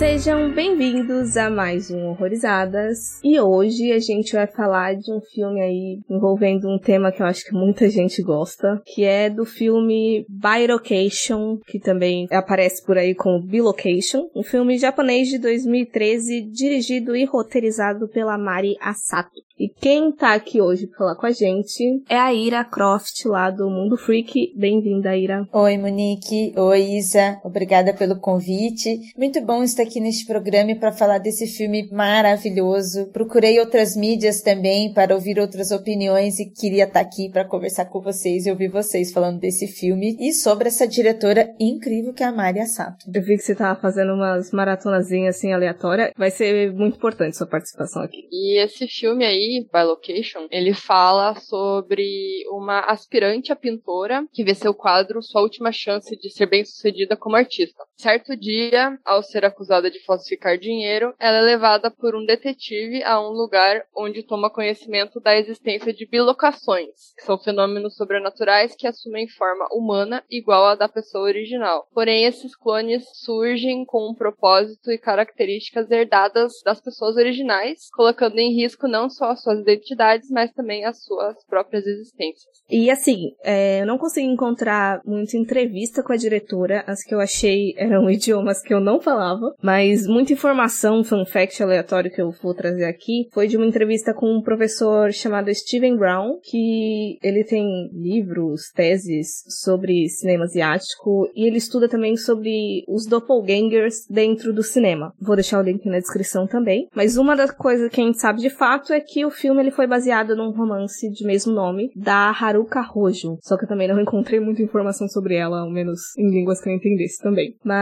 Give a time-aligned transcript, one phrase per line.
[0.00, 3.20] Sejam bem-vindos a mais um Horrorizadas.
[3.22, 7.26] E hoje a gente vai falar de um filme aí envolvendo um tema que eu
[7.26, 13.14] acho que muita gente gosta, que é do filme Bilocation, que também aparece por aí
[13.14, 19.49] como Bilocation, um filme japonês de 2013 dirigido e roteirizado pela Mari Asato.
[19.60, 23.50] E quem tá aqui hoje pra falar com a gente é a Ira Croft, lá
[23.50, 24.54] do Mundo Freak.
[24.56, 25.46] Bem-vinda, Ira.
[25.52, 26.54] Oi, Monique.
[26.56, 27.38] Oi, Isa.
[27.44, 28.98] Obrigada pelo convite.
[29.18, 33.10] Muito bom estar aqui neste programa para falar desse filme maravilhoso.
[33.12, 38.00] Procurei outras mídias também para ouvir outras opiniões e queria estar aqui para conversar com
[38.00, 42.32] vocês e ouvir vocês falando desse filme e sobre essa diretora incrível que é a
[42.32, 43.04] Mari Sato.
[43.14, 46.12] Eu vi que você tava fazendo umas maratonazinhas assim aleatórias.
[46.16, 48.26] Vai ser muito importante sua participação aqui.
[48.32, 54.54] E esse filme aí by Location, ele fala sobre uma aspirante a pintora que vê
[54.54, 57.82] seu quadro sua última chance de ser bem sucedida como artista.
[58.00, 63.20] Certo dia, ao ser acusada de falsificar dinheiro, ela é levada por um detetive a
[63.20, 69.28] um lugar onde toma conhecimento da existência de bilocações, que são fenômenos sobrenaturais que assumem
[69.28, 71.86] forma humana igual à da pessoa original.
[71.92, 78.54] Porém, esses clones surgem com um propósito e características herdadas das pessoas originais, colocando em
[78.54, 82.48] risco não só suas identidades, mas também as suas próprias existências.
[82.70, 87.20] E assim, é, eu não consegui encontrar muita entrevista com a diretora, as que eu
[87.20, 92.30] achei eram idiomas que eu não falava, mas muita informação, fun fact aleatório que eu
[92.42, 97.44] vou trazer aqui, foi de uma entrevista com um professor chamado Steven Brown, que ele
[97.44, 104.62] tem livros, teses sobre cinema asiático e ele estuda também sobre os doppelgangers dentro do
[104.62, 105.12] cinema.
[105.20, 106.88] Vou deixar o link na descrição também.
[106.94, 109.70] Mas uma das coisas que a gente sabe de fato é que o filme ele
[109.70, 113.38] foi baseado num romance de mesmo nome da Haruka Hojo.
[113.42, 116.68] Só que eu também não encontrei muita informação sobre ela, ao menos em línguas que
[116.68, 117.54] eu entendesse também.
[117.64, 117.79] Mas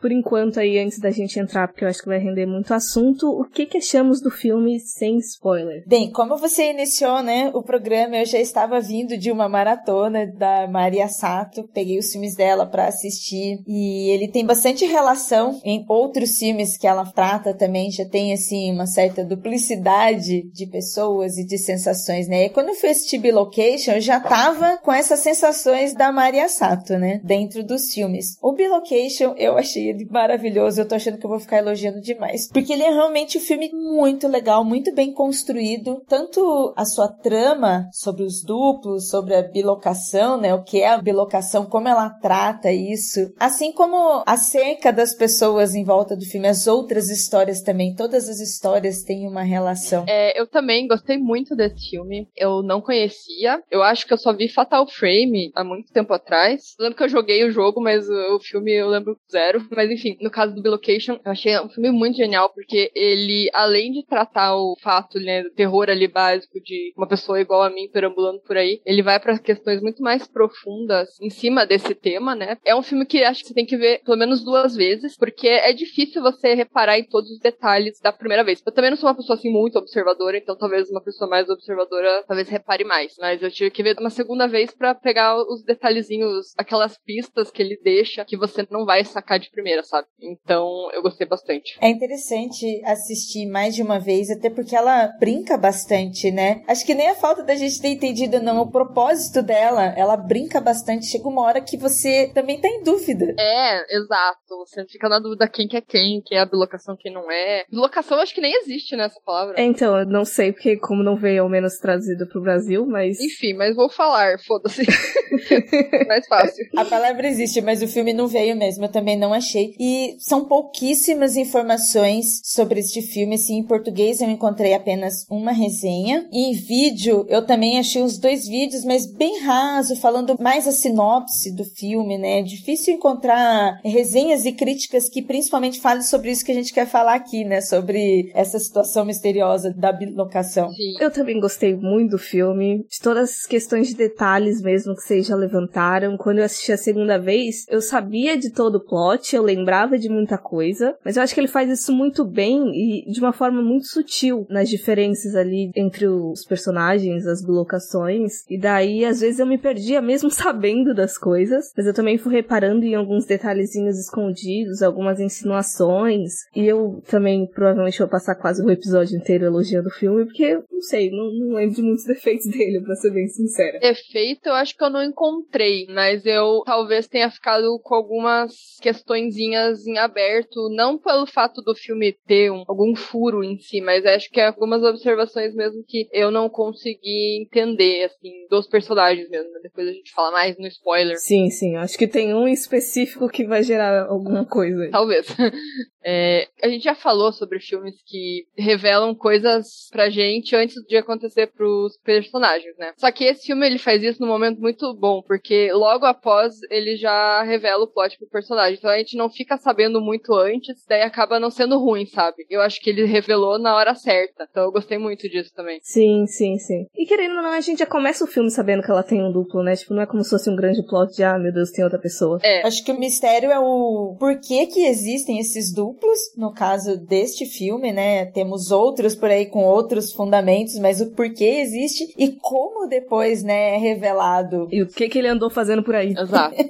[0.00, 3.28] por enquanto aí, antes da gente entrar, porque eu acho que vai render muito assunto,
[3.28, 5.84] o que que achamos do filme sem spoiler?
[5.86, 10.66] Bem, como você iniciou, né, o programa, eu já estava vindo de uma maratona da
[10.68, 16.38] Maria Sato, peguei os filmes dela para assistir e ele tem bastante relação em outros
[16.38, 21.58] filmes que ela trata também, já tem assim uma certa duplicidade de pessoas e de
[21.58, 22.46] sensações, né?
[22.46, 26.98] E quando eu fui assistir Bilocation, eu já tava com essas sensações da Maria Sato,
[26.98, 27.20] né?
[27.24, 28.36] Dentro dos filmes.
[28.42, 30.80] O Bilocation, eu achei ele maravilhoso.
[30.80, 32.48] Eu tô achando que eu vou ficar elogiando demais.
[32.52, 36.02] Porque ele é realmente um filme muito legal, muito bem construído.
[36.06, 40.54] Tanto a sua trama sobre os duplos, sobre a bilocação, né?
[40.54, 43.32] O que é a bilocação, como ela trata isso.
[43.38, 47.94] Assim como acerca das pessoas em volta do filme, as outras histórias também.
[47.94, 50.04] Todas as histórias têm uma relação.
[50.08, 52.28] É, eu também gostei muito desse filme.
[52.36, 53.62] Eu não conhecia.
[53.70, 56.74] Eu acho que eu só vi Fatal Frame há muito tempo atrás.
[56.78, 59.66] Lembro que eu joguei o jogo, mas o filme eu lembro zero.
[59.70, 63.92] Mas enfim, no caso do Bilocation, eu achei um filme muito genial, porque ele, além
[63.92, 67.88] de tratar o fato, né, do terror ali básico de uma pessoa igual a mim
[67.88, 72.58] perambulando por aí, ele vai para questões muito mais profundas em cima desse tema, né?
[72.64, 75.48] É um filme que acho que você tem que ver pelo menos duas vezes, porque
[75.48, 78.62] é difícil você reparar em todos os detalhes da primeira vez.
[78.64, 82.24] Eu também não sou uma pessoa assim muito observadora, então talvez uma pessoa mais observadora
[82.26, 83.14] talvez repare mais.
[83.18, 87.62] Mas eu tive que ver uma segunda vez para pegar os detalhezinhos, aquelas pistas que
[87.62, 90.06] ele deixa que você não vai sacar de primeira, sabe?
[90.20, 91.76] Então eu gostei bastante.
[91.80, 96.62] É interessante assistir mais de uma vez, até porque ela brinca bastante, né?
[96.68, 100.60] Acho que nem a falta da gente ter entendido não o propósito dela, ela brinca
[100.60, 101.06] bastante.
[101.06, 103.34] Chega uma hora que você também tá em dúvida.
[103.38, 104.64] É, exato.
[104.66, 107.64] Você fica na dúvida quem que é quem, quem é a bilocação, quem não é.
[107.70, 109.58] Bilocação acho que nem existe nessa palavra.
[109.58, 113.20] É, então, eu não sei porque como não veio ao menos trazido pro Brasil, mas.
[113.20, 114.82] Enfim, mas vou falar, foda-se.
[116.06, 116.66] Mais fácil.
[116.76, 119.74] A palavra existe, mas o filme não veio mesmo, eu também não achei.
[119.78, 123.36] E são pouquíssimas informações sobre este filme.
[123.36, 126.28] Assim, em português eu encontrei apenas uma resenha.
[126.32, 130.72] E em vídeo eu também achei os dois vídeos, mas bem raso, falando mais a
[130.72, 132.40] sinopse do filme, né?
[132.40, 136.86] É difícil encontrar resenhas e críticas que principalmente falem sobre isso que a gente quer
[136.86, 137.60] falar aqui, né?
[137.60, 140.70] Sobre essa situação misteriosa da bilocação.
[140.72, 140.96] Sim.
[141.00, 145.26] Eu também gostei muito do filme, de todas as questões de detalhes mesmo que vocês
[145.26, 146.16] já levantaram.
[146.16, 149.98] Quando eu assisti a segunda vez, eu sabia de todos todo o plot, eu lembrava
[149.98, 153.32] de muita coisa, mas eu acho que ele faz isso muito bem e de uma
[153.32, 159.38] forma muito sutil nas diferenças ali entre os personagens, as locações, e daí às vezes
[159.38, 163.98] eu me perdia mesmo sabendo das coisas, mas eu também fui reparando em alguns detalhezinhos
[163.98, 169.92] escondidos, algumas insinuações, e eu também provavelmente vou passar quase o episódio inteiro elogiando o
[169.92, 173.78] filme, porque, não sei, não, não lembro de muitos defeitos dele, pra ser bem sincera.
[173.78, 179.86] Defeito eu acho que eu não encontrei, mas eu talvez tenha ficado com algumas questõezinhas
[179.86, 184.30] em aberto, não pelo fato do filme ter um, algum furo em si, mas acho
[184.30, 189.50] que é algumas observações mesmo que eu não consegui entender, assim, dos personagens mesmo.
[189.52, 189.60] Né?
[189.62, 191.18] Depois a gente fala mais no spoiler.
[191.18, 194.90] Sim, sim, acho que tem um específico que vai gerar alguma coisa.
[194.90, 195.26] Talvez.
[196.04, 201.46] É, a gente já falou sobre filmes que revelam coisas pra gente antes de acontecer
[201.46, 202.92] pros personagens, né?
[202.98, 206.96] Só que esse filme ele faz isso num momento muito bom, porque logo após ele
[206.96, 208.76] já revela o plot pro personagem.
[208.76, 212.44] Então a gente não fica sabendo muito antes, daí acaba não sendo ruim, sabe?
[212.50, 214.46] Eu acho que ele revelou na hora certa.
[214.50, 215.78] Então eu gostei muito disso também.
[215.82, 216.86] Sim, sim, sim.
[216.94, 219.32] E querendo ou não, a gente já começa o filme sabendo que ela tem um
[219.32, 219.74] duplo, né?
[219.74, 221.98] Tipo, não é como se fosse um grande plot de, ah, meu Deus, tem outra
[221.98, 222.38] pessoa.
[222.42, 222.66] É.
[222.66, 227.46] Acho que o mistério é o porquê que existem esses duplos duplos, no caso deste
[227.46, 228.26] filme, né?
[228.26, 233.74] Temos outros por aí com outros fundamentos, mas o porquê existe e como depois, né,
[233.74, 234.68] é revelado.
[234.70, 236.12] E o que que ele andou fazendo por aí.
[236.16, 236.54] Exato.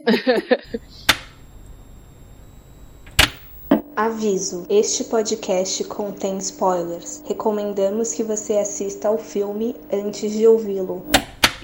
[3.96, 7.22] Aviso: este podcast contém spoilers.
[7.26, 11.04] Recomendamos que você assista ao filme antes de ouvi-lo.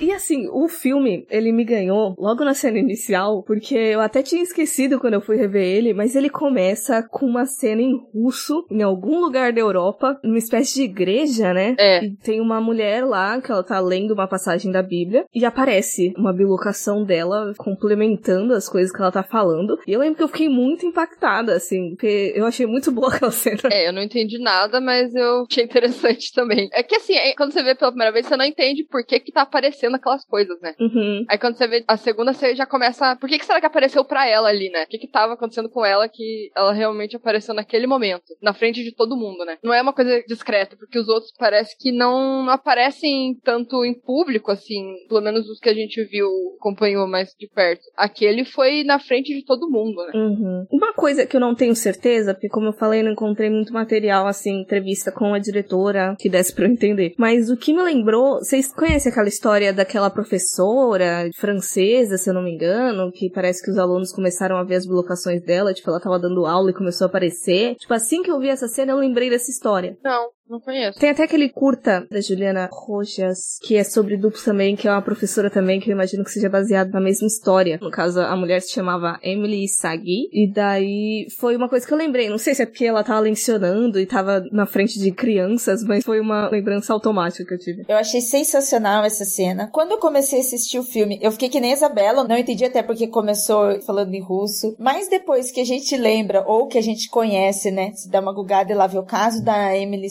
[0.01, 4.43] E assim, o filme, ele me ganhou logo na cena inicial, porque eu até tinha
[4.43, 8.83] esquecido quando eu fui rever ele, mas ele começa com uma cena em russo, em
[8.83, 11.75] algum lugar da Europa, numa espécie de igreja, né?
[11.79, 12.05] É.
[12.05, 16.15] E tem uma mulher lá que ela tá lendo uma passagem da Bíblia e aparece
[16.17, 19.79] uma bilocação dela complementando as coisas que ela tá falando.
[19.87, 23.31] E eu lembro que eu fiquei muito impactada, assim, porque eu achei muito boa aquela
[23.31, 23.61] cena.
[23.71, 26.71] É, eu não entendi nada, mas eu achei interessante também.
[26.73, 29.21] É que assim, é, quando você vê pela primeira vez, você não entende por que
[29.21, 30.75] que tá aparecendo acontecendo aquelas coisas, né?
[30.79, 31.25] Uhum.
[31.29, 33.17] Aí quando você vê a segunda, você já começa.
[33.17, 34.85] Por que, que será que apareceu pra ela ali, né?
[34.85, 38.83] O que, que tava acontecendo com ela que ela realmente apareceu naquele momento, na frente
[38.83, 39.59] de todo mundo, né?
[39.63, 44.51] Não é uma coisa discreta, porque os outros parece que não aparecem tanto em público,
[44.51, 46.29] assim, pelo menos os que a gente viu,
[46.59, 47.83] acompanhou mais de perto.
[47.97, 50.13] Aquele foi na frente de todo mundo, né?
[50.15, 50.67] Uhum.
[50.71, 54.27] Uma coisa que eu não tenho certeza, porque como eu falei, não encontrei muito material,
[54.27, 57.15] assim, entrevista com a diretora que desse pra eu entender.
[57.17, 62.43] Mas o que me lembrou, vocês conhecem aquela história daquela professora francesa, se eu não
[62.43, 66.01] me engano, que parece que os alunos começaram a ver as blocações dela, tipo, ela
[66.01, 67.75] tava dando aula e começou a aparecer.
[67.77, 69.97] Tipo, assim que eu vi essa cena, eu lembrei dessa história.
[70.05, 70.99] Não, não conheço.
[70.99, 75.01] Tem até aquele curta da Juliana Rojas, que é sobre duplos também, que é uma
[75.01, 77.79] professora também, que eu imagino que seja baseado na mesma história.
[77.81, 81.99] No caso, a mulher se chamava Emily Sagui, e daí foi uma coisa que eu
[81.99, 82.29] lembrei.
[82.29, 86.05] Não sei se é porque ela tava lecionando e tava na frente de crianças, mas
[86.05, 87.85] foi uma lembrança automática que eu tive.
[87.89, 89.69] Eu achei sensacional essa cena.
[89.73, 92.65] Quando eu comecei a assistir o filme, eu fiquei que nem a Isabela, não entendi
[92.65, 96.83] até porque começou falando em russo, mas depois que a gente lembra, ou que a
[96.83, 100.11] gente conhece, né, se dá uma gugada e lá vê o caso da Emily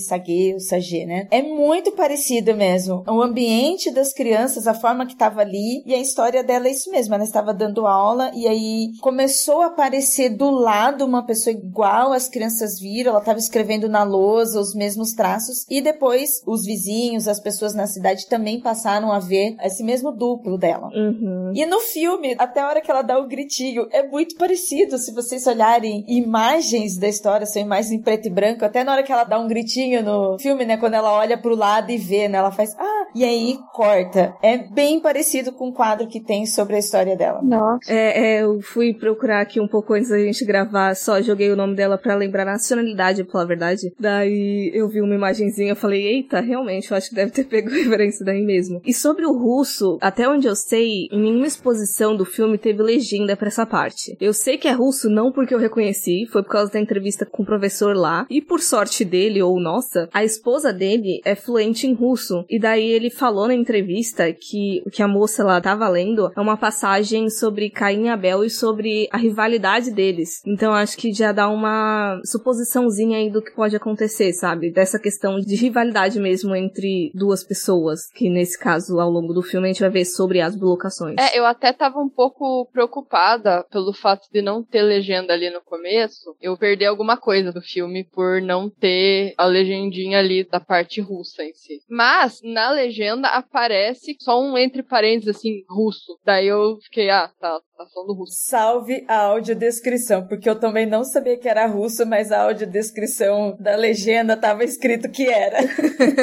[0.56, 1.28] O Sagê, né?
[1.32, 3.04] É muito parecido mesmo.
[3.08, 6.92] O ambiente das crianças, a forma que tava ali, e a história dela é isso
[6.92, 7.14] mesmo.
[7.14, 12.28] Ela estava dando aula e aí começou a aparecer do lado uma pessoa igual as
[12.28, 17.40] crianças viram, ela estava escrevendo na lousa os mesmos traços, e depois os vizinhos, as
[17.40, 20.90] pessoas na cidade também passaram a ver esse mesmo duplo dela.
[20.94, 21.52] Uhum.
[21.56, 24.98] E no filme, até a hora que ela dá o gritinho, é muito parecido.
[24.98, 29.04] Se vocês olharem imagens da história, são imagens em preto e branco, até na hora
[29.04, 30.78] que ela dá um gritinho no filme, né?
[30.78, 32.38] Quando ela olha pro lado e vê, né?
[32.38, 34.36] Ela faz, ah, e aí corta.
[34.42, 37.42] É bem parecido com o quadro que tem sobre a história dela.
[37.42, 37.92] Nossa.
[37.92, 41.56] É, é, eu fui procurar aqui um pouco antes da gente gravar, só joguei o
[41.56, 43.94] nome dela para lembrar a nacionalidade, pela verdade.
[44.00, 47.70] Daí eu vi uma imagenzinha, eu falei, eita, realmente, eu acho que deve ter pego
[47.72, 48.82] referência daí mesmo.
[48.86, 53.36] E sobre o russo, até onde eu sei, em nenhuma exposição do filme teve legenda
[53.36, 54.16] para essa parte.
[54.20, 57.44] Eu sei que é russo não porque eu reconheci, foi por causa da entrevista com
[57.44, 61.94] o professor lá, e por sorte dele ou nossa, a esposa dele é fluente em
[61.94, 62.46] russo.
[62.50, 66.40] E daí ele falou na entrevista que o que a moça lá tava lendo é
[66.40, 70.42] uma passagem sobre Caim e Abel e sobre a rivalidade deles.
[70.46, 74.72] Então acho que já dá uma suposiçãozinha aí do que pode acontecer, sabe?
[74.72, 79.68] Dessa questão de rivalidade mesmo entre duas pessoas, que nesse caso, ao longo do filme,
[79.68, 81.16] a gente vai ver sobre as blocações.
[81.20, 85.62] É, eu até tava um pouco preocupada pelo fato de não ter legenda ali no
[85.62, 86.36] começo.
[86.42, 89.46] Eu perdi alguma coisa do filme por não ter a
[89.90, 91.82] legendinha ali da parte russa em si.
[91.90, 96.20] Mas, na legenda, aparece só um entre parênteses, assim, russo.
[96.24, 98.34] Daí eu fiquei, ah, tá, Tá falando russo.
[98.34, 103.74] Salve a audiodescrição, porque eu também não sabia que era russo, mas a audiodescrição da
[103.78, 105.60] legenda tava escrito que era.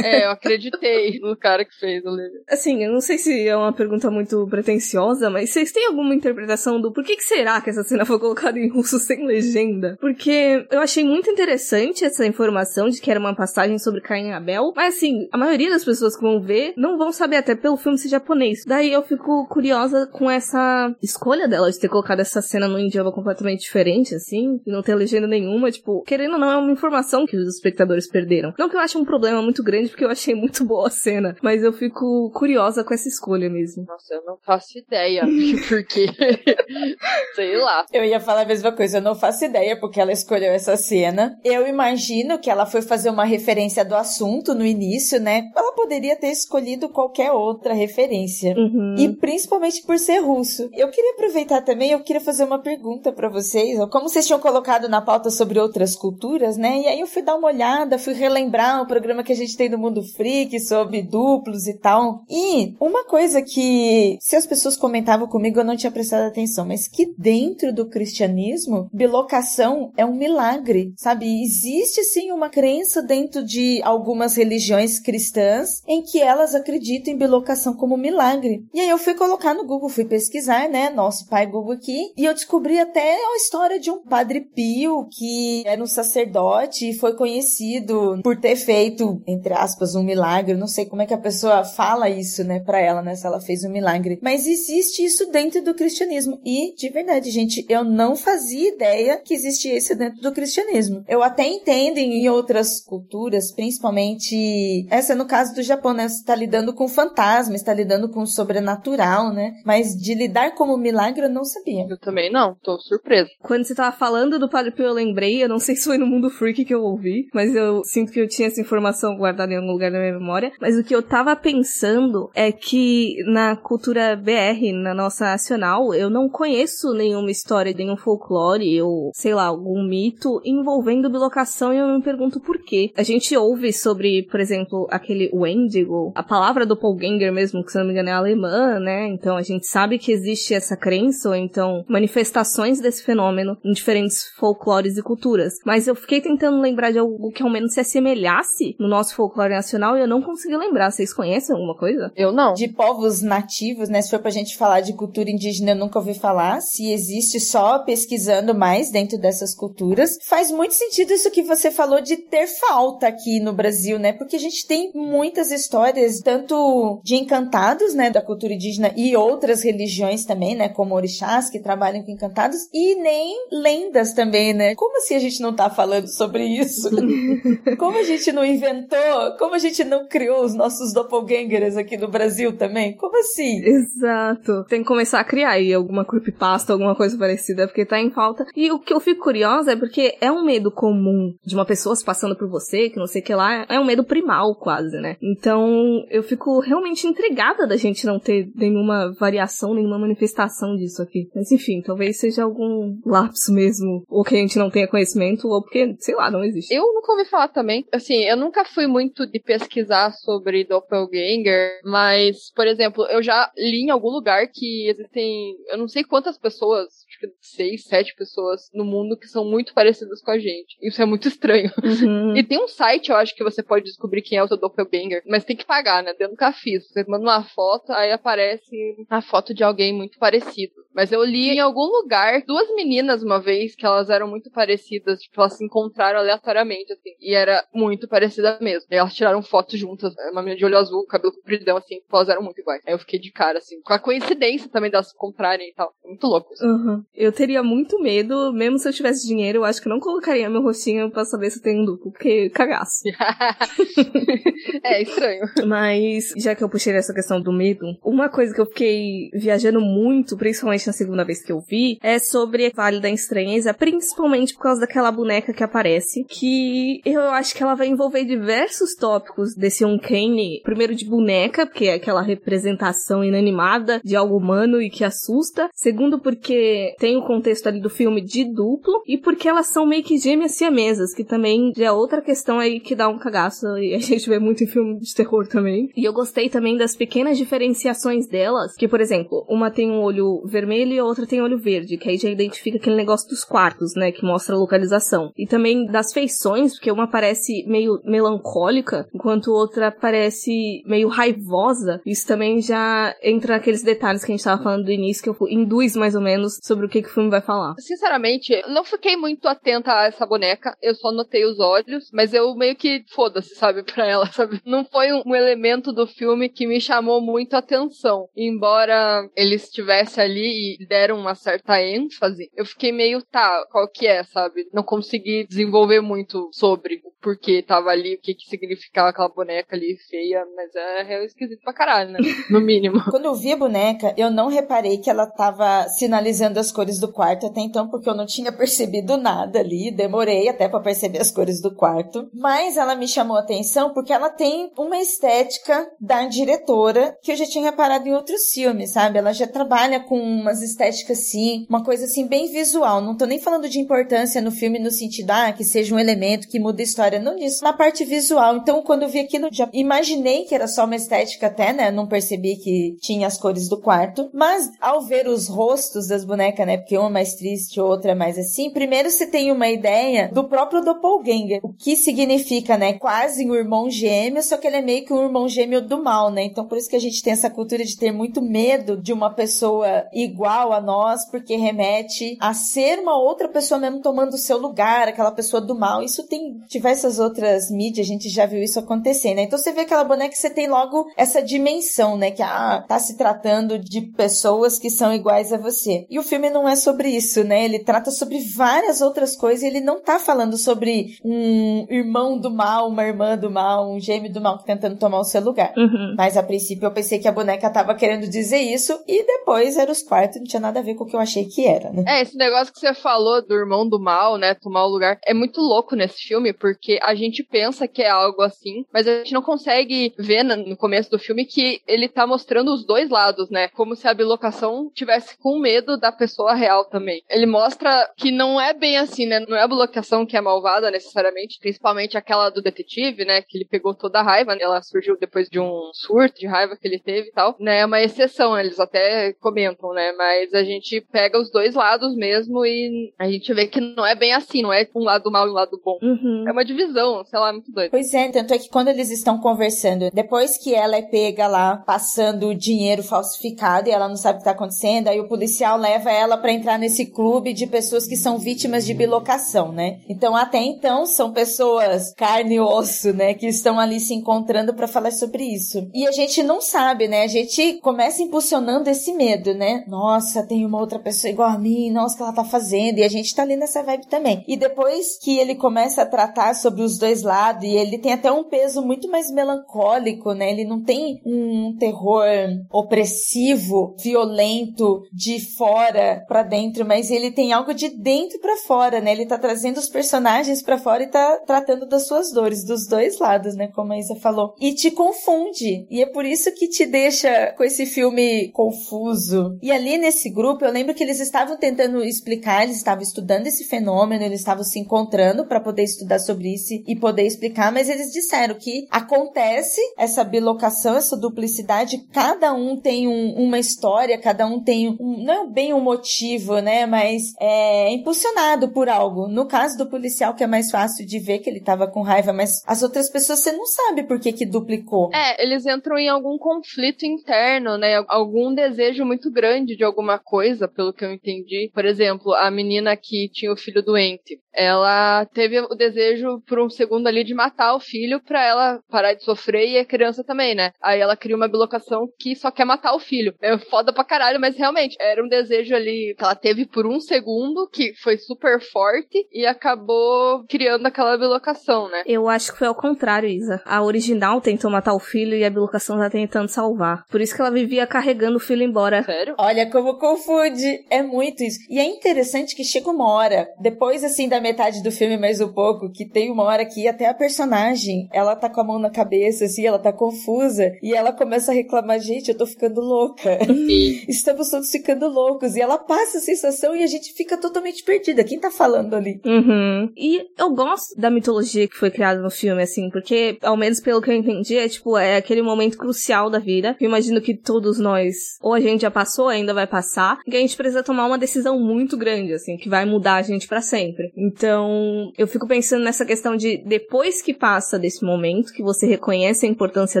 [0.04, 2.42] é, eu acreditei no cara que fez a legenda.
[2.46, 6.78] Assim, eu não sei se é uma pergunta muito pretensiosa, mas vocês têm alguma interpretação
[6.78, 9.96] do por que, que será que essa cena foi colocada em russo sem legenda?
[9.98, 14.32] Porque eu achei muito interessante essa informação de que era uma passagem sobre Caim e
[14.32, 17.78] Abel, mas assim, a maioria das pessoas que vão ver não vão saber até pelo
[17.78, 18.62] filme ser japonês.
[18.66, 23.12] Daí eu fico curiosa com essa escolha dela de ter colocado essa cena num idioma
[23.12, 27.26] completamente diferente, assim, e não ter legenda nenhuma, tipo, querendo ou não, é uma informação
[27.26, 28.52] que os espectadores perderam.
[28.58, 31.36] Não que eu ache um problema muito grande, porque eu achei muito boa a cena,
[31.42, 33.84] mas eu fico curiosa com essa escolha mesmo.
[33.86, 35.22] Nossa, eu não faço ideia,
[35.68, 36.06] porque,
[37.34, 37.84] sei lá.
[37.92, 41.38] Eu ia falar a mesma coisa, eu não faço ideia porque ela escolheu essa cena.
[41.44, 45.44] Eu imagino que ela foi fazer uma referência do assunto no início, né?
[45.54, 48.54] Ela poderia ter escolhido qualquer outra referência.
[48.56, 48.94] Uhum.
[48.98, 50.68] E principalmente por ser russo.
[50.72, 53.78] Eu queria aproveitar também, eu queria fazer uma pergunta para vocês.
[53.90, 56.80] Como vocês tinham colocado na pauta sobre outras culturas, né?
[56.80, 59.68] E aí eu fui dar uma olhada, fui relembrar o programa que a gente tem
[59.68, 62.22] do Mundo Freak sobre duplos e tal.
[62.28, 66.88] E uma coisa que, se as pessoas comentavam comigo, eu não tinha prestado atenção, mas
[66.88, 71.42] que dentro do cristianismo, bilocação é um milagre, sabe?
[71.42, 77.74] Existe sim uma crença dentro de algumas religiões cristãs em que elas acreditam em bilocação
[77.74, 78.64] como milagre.
[78.72, 80.90] E aí eu fui colocar no Google, fui pesquisar, né?
[80.90, 85.62] Nosso pai Google aqui, e eu descobri até a história de um padre Pio que
[85.66, 90.54] era um sacerdote e foi conhecido por ter feito, entre aspas, um milagre.
[90.54, 93.40] não sei como é que a pessoa fala isso, né, pra ela, né, se ela
[93.40, 94.18] fez um milagre.
[94.22, 96.40] Mas existe isso dentro do cristianismo.
[96.44, 101.04] E, de verdade, gente, eu não fazia ideia que existia isso dentro do cristianismo.
[101.08, 106.08] Eu até entendo em outras culturas, principalmente essa no caso do Japão, né?
[106.08, 109.54] Você tá lidando com fantasma, está lidando com o sobrenatural, né?
[109.64, 111.86] Mas de lidar como milagre eu não sabia.
[111.88, 113.28] Eu também não, tô surpresa.
[113.42, 116.06] Quando você tava falando do Padre Pio, eu lembrei, eu não sei se foi no
[116.06, 119.56] Mundo Freak que eu ouvi, mas eu sinto que eu tinha essa informação guardada em
[119.56, 120.52] algum lugar da minha memória.
[120.60, 126.10] Mas o que eu tava pensando é que na cultura BR, na nossa nacional, eu
[126.10, 131.88] não conheço nenhuma história, nenhum folclore ou, sei lá, algum mito envolvendo bilocação e eu
[131.88, 132.90] me pergunto por quê.
[132.96, 137.78] A gente ouve sobre, por exemplo, aquele Wendigo, a palavra do Ganger mesmo, que se
[137.78, 139.08] não me engano é alemã, né?
[139.08, 144.24] Então a gente sabe que existe essa crença ou então manifestações desse fenômeno em diferentes
[144.36, 145.54] folclores e culturas.
[145.64, 149.54] Mas eu fiquei tentando lembrar de algo que ao menos se assemelhasse no nosso folclore
[149.54, 150.90] nacional e eu não consegui lembrar.
[150.90, 152.12] Vocês conhecem alguma coisa?
[152.16, 152.54] Eu não.
[152.54, 154.02] De povos nativos, né?
[154.02, 156.60] Se for pra gente falar de cultura indígena, eu nunca ouvi falar.
[156.60, 160.18] Se existe só pesquisando mais dentro dessas culturas.
[160.24, 164.12] Faz muito sentido isso que você falou de ter falta aqui no Brasil, né?
[164.12, 168.10] Porque a gente tem muitas histórias, tanto de encantados, né?
[168.10, 170.68] Da cultura indígena e outras religiões também, né?
[170.68, 174.74] Como orixás que trabalham com encantados e nem lendas também, né?
[174.74, 176.90] Como assim a gente não tá falando sobre isso?
[177.78, 178.98] Como a gente não inventou?
[179.38, 182.96] Como a gente não criou os nossos doppelgangers aqui no Brasil também?
[182.96, 183.62] Como assim?
[183.64, 184.64] Exato.
[184.68, 188.46] Tem que começar a criar aí alguma creepypasta, alguma coisa parecida, porque tá em falta.
[188.54, 191.96] E o que eu fico curiosa é porque é um medo comum de uma pessoa
[191.96, 194.96] se passando por você, que não sei o que lá, é um medo primal quase,
[194.98, 195.16] né?
[195.22, 201.28] Então eu fico realmente intrigada da gente não ter nenhuma variação, nenhuma manifestação disso aqui.
[201.34, 205.62] Mas enfim, talvez seja algum lapso mesmo, ou que a gente não tenha conhecimento, ou
[205.62, 206.74] porque, sei lá, não existe.
[206.74, 207.84] Eu nunca ouvi falar também.
[207.92, 213.84] Assim, eu nunca fui muito de pesquisar sobre doppelganger, mas, por exemplo, eu já li
[213.84, 218.70] em algum lugar que existem, eu não sei quantas pessoas, acho que seis, sete pessoas
[218.74, 220.76] no mundo que são muito parecidas com a gente.
[220.82, 221.70] Isso é muito estranho.
[221.82, 222.36] Uhum.
[222.36, 225.22] E tem um site, eu acho, que você pode descobrir quem é o seu doppelganger,
[225.26, 226.14] mas tem que pagar, né?
[226.18, 226.88] Eu nunca fiz.
[226.88, 230.65] Você manda uma foto, aí aparece a foto de alguém muito parecido.
[230.68, 234.50] people Mas eu li em algum lugar duas meninas uma vez que elas eram muito
[234.50, 238.88] parecidas, tipo, elas se encontraram aleatoriamente, assim, e era muito parecida mesmo.
[238.90, 242.30] E elas tiraram fotos juntas, uma menina de olho azul, cabelo compridão, assim, tipo, elas
[242.30, 242.80] eram muito iguais.
[242.86, 245.92] Aí eu fiquei de cara, assim, com a coincidência também delas se encontrarem e tal.
[246.02, 246.54] Muito louco.
[246.54, 246.66] Assim.
[246.66, 247.04] Uhum.
[247.14, 250.48] Eu teria muito medo, mesmo se eu tivesse dinheiro, eu acho que eu não colocaria
[250.48, 253.02] meu rostinho pra saber se tem um duplo, porque cagaço.
[254.82, 255.42] é estranho.
[255.66, 259.78] Mas, já que eu puxei essa questão do medo, uma coisa que eu fiquei viajando
[259.78, 264.62] muito, principalmente na segunda vez que eu vi, é sobre Vale da Estranheza, principalmente por
[264.62, 269.84] causa daquela boneca que aparece, que eu acho que ela vai envolver diversos tópicos desse
[269.84, 270.60] Uncanny.
[270.62, 275.68] Primeiro de boneca, porque é aquela representação inanimada de algo humano e que assusta.
[275.74, 279.02] Segundo, porque tem o contexto ali do filme de duplo.
[279.06, 282.94] E porque elas são meio que gêmeas siamesas, que também é outra questão aí que
[282.94, 283.66] dá um cagaço.
[283.78, 285.90] E a gente vê muito em filme de terror também.
[285.96, 290.42] E eu gostei também das pequenas diferenciações delas, que, por exemplo, uma tem um olho
[290.44, 293.44] vermelho vermelho e a outra tem olho verde, que aí já identifica aquele negócio dos
[293.44, 295.32] quartos, né, que mostra a localização.
[295.36, 302.00] E também das feições, porque uma parece meio melancólica, enquanto outra parece meio raivosa.
[302.04, 305.48] Isso também já entra naqueles detalhes que a gente tava falando do início, que eu
[305.48, 307.74] induz mais ou menos sobre o que, que o filme vai falar.
[307.78, 312.54] Sinceramente, não fiquei muito atenta a essa boneca, eu só notei os olhos, mas eu
[312.54, 314.60] meio que foda-se, sabe, pra ela, sabe?
[314.64, 318.28] Não foi um, um elemento do filme que me chamou muito a atenção.
[318.36, 324.24] Embora ele estivesse ali deram uma certa ênfase, eu fiquei meio, tá, qual que é,
[324.24, 324.68] sabe?
[324.72, 329.74] Não consegui desenvolver muito sobre o porquê tava ali, o que que significava aquela boneca
[329.74, 332.18] ali feia, mas é real esquisito pra caralho, né?
[332.50, 333.02] No mínimo.
[333.10, 337.12] Quando eu vi a boneca, eu não reparei que ela tava sinalizando as cores do
[337.12, 341.30] quarto até então, porque eu não tinha percebido nada ali, demorei até para perceber as
[341.30, 346.26] cores do quarto, mas ela me chamou a atenção porque ela tem uma estética da
[346.26, 349.18] diretora que eu já tinha reparado em outros filmes, sabe?
[349.18, 350.18] Ela já trabalha com
[350.56, 353.00] umas estéticas assim, uma coisa assim bem visual.
[353.00, 356.48] Não tô nem falando de importância no filme no sentido, ah, que seja um elemento
[356.48, 358.56] que muda a história, não nisso, na parte visual.
[358.56, 361.90] Então, quando eu vi aquilo, já imaginei que era só uma estética até, né?
[361.90, 366.66] Não percebi que tinha as cores do quarto, mas ao ver os rostos das bonecas,
[366.66, 366.78] né?
[366.78, 370.44] Porque uma é mais triste, outra é mais assim, primeiro você tem uma ideia do
[370.44, 372.94] próprio doppelganger, o que significa, né?
[372.94, 376.30] Quase um irmão gêmeo, só que ele é meio que um irmão gêmeo do mal,
[376.30, 376.44] né?
[376.44, 379.30] Então, por isso que a gente tem essa cultura de ter muito medo de uma
[379.30, 384.58] pessoa igual a nós, porque remete a ser uma outra pessoa mesmo tomando o seu
[384.58, 386.02] lugar, aquela pessoa do mal.
[386.02, 389.42] Isso tem diversas outras mídias, a gente já viu isso acontecer, né?
[389.42, 392.30] Então você vê aquela boneca você tem logo essa dimensão, né?
[392.30, 396.06] Que ah, tá se tratando de pessoas que são iguais a você.
[396.10, 397.64] E o filme não é sobre isso, né?
[397.64, 402.50] Ele trata sobre várias outras coisas e ele não tá falando sobre um irmão do
[402.50, 405.72] mal, uma irmã do mal, um gêmeo do mal que tentando tomar o seu lugar.
[405.76, 406.14] Uhum.
[406.16, 409.90] Mas a princípio eu pensei que a boneca tava querendo dizer isso e depois era
[409.90, 412.04] os quartos, não tinha nada a ver com o que eu achei que era, né?
[412.06, 415.32] É, esse negócio que você falou do irmão do mal, né, tomar o lugar, é
[415.32, 419.32] muito louco nesse filme, porque a gente pensa que é algo assim, mas a gente
[419.32, 423.68] não consegue ver no começo do filme que ele tá mostrando os dois lados, né?
[423.68, 427.22] Como se a bilocação tivesse com medo da pessoa real também.
[427.30, 429.40] Ele mostra que não é bem assim, né?
[429.40, 433.42] Não é a bilocação que é malvada necessariamente, principalmente aquela do detetive, né?
[433.42, 434.66] Que ele pegou toda a raiva, né?
[434.66, 437.80] ela surgiu depois de um surto de raiva que ele teve e tal, né?
[437.80, 440.12] É uma exceção, eles até comentam, né?
[440.16, 444.14] Mas a gente pega os dois lados mesmo e a gente vê que não é
[444.14, 445.98] bem assim, não é um lado mal e um lado bom.
[446.02, 446.44] Uhum.
[446.46, 447.90] É uma divisão, sei lá, muito doido.
[447.90, 451.76] Pois é, tanto é que quando eles estão conversando, depois que ela é pega lá
[451.76, 456.10] passando dinheiro falsificado e ela não sabe o que tá acontecendo, aí o policial leva
[456.10, 460.00] ela para entrar nesse clube de pessoas que são vítimas de bilocação, né?
[460.08, 464.88] Então até então são pessoas carne e osso, né, que estão ali se encontrando para
[464.88, 465.88] falar sobre isso.
[465.94, 467.22] E a gente não sabe, né?
[467.22, 469.84] A gente começa impulsionando esse medo, né?
[469.86, 470.05] Nossa,
[470.48, 472.98] tem uma outra pessoa igual a mim, nossa, o que ela tá fazendo?
[472.98, 474.44] E a gente tá ali nessa vibe também.
[474.46, 478.30] E depois que ele começa a tratar sobre os dois lados, e ele tem até
[478.30, 480.50] um peso muito mais melancólico, né?
[480.50, 482.26] Ele não tem um terror
[482.70, 489.12] opressivo, violento de fora para dentro, mas ele tem algo de dentro para fora, né?
[489.12, 493.18] Ele tá trazendo os personagens para fora e tá tratando das suas dores, dos dois
[493.18, 493.68] lados, né?
[493.68, 494.54] Como a Isa falou.
[494.60, 495.86] E te confunde.
[495.90, 499.58] E é por isso que te deixa com esse filme confuso.
[499.62, 503.64] E ali nesse grupo, eu lembro que eles estavam tentando explicar, eles estavam estudando esse
[503.64, 508.12] fenômeno, eles estavam se encontrando para poder estudar sobre isso e poder explicar, mas eles
[508.12, 514.62] disseram que acontece essa bilocação, essa duplicidade, cada um tem um, uma história, cada um
[514.62, 519.28] tem um, não é bem um motivo, né, mas é impulsionado por algo.
[519.28, 522.32] No caso do policial, que é mais fácil de ver que ele tava com raiva,
[522.32, 525.10] mas as outras pessoas você não sabe por que que duplicou.
[525.14, 528.02] É, eles entram em algum conflito interno, né?
[528.08, 531.70] Algum desejo muito grande de alguma coisa, pelo que eu entendi.
[531.72, 536.70] Por exemplo, a menina que tinha o filho doente, ela teve o desejo por um
[536.70, 540.54] segundo ali de matar o filho para ela parar de sofrer e a criança também,
[540.54, 540.72] né?
[540.82, 543.34] Aí ela cria uma bilocação que só quer matar o filho.
[543.42, 546.98] É foda pra caralho, mas realmente era um desejo ali que ela teve por um
[546.98, 552.02] segundo que foi super forte e acabou criando aquela bilocação, né?
[552.06, 553.60] Eu acho que foi ao contrário, Isa.
[553.66, 557.04] A original tentou matar o filho e a bilocação tá tentando salvar.
[557.10, 559.02] Por isso que ela vivia carregando o filho embora.
[559.02, 559.34] Sério?
[559.38, 560.84] Olha como confunde.
[560.90, 561.58] É muito isso.
[561.68, 565.52] E é interessante que chega uma hora, depois assim da metade do filme mais um
[565.52, 568.90] pouco, que tem uma hora que até a personagem, ela tá com a mão na
[568.90, 573.38] cabeça, assim, ela tá confusa, e ela começa a reclamar, gente, eu tô ficando louca.
[574.08, 575.56] Estamos todos ficando loucos.
[575.56, 578.22] E ela passa a sensação e a gente fica totalmente perdida.
[578.22, 579.20] Quem tá falando ali?
[579.24, 579.90] Uhum.
[579.96, 584.00] E eu gosto da mitologia que foi criada no filme, assim, porque, ao menos pelo
[584.00, 586.76] que eu entendi, é tipo, é aquele momento crucial da vida.
[586.80, 590.40] Eu imagino que todos nós, ou a gente já passou, ainda vai passar, e a
[590.40, 594.12] gente precisa tomar uma decisão muito grande, assim, que vai mudar a gente para sempre.
[594.36, 599.46] Então, eu fico pensando nessa questão de depois que passa desse momento, que você reconhece
[599.46, 600.00] a importância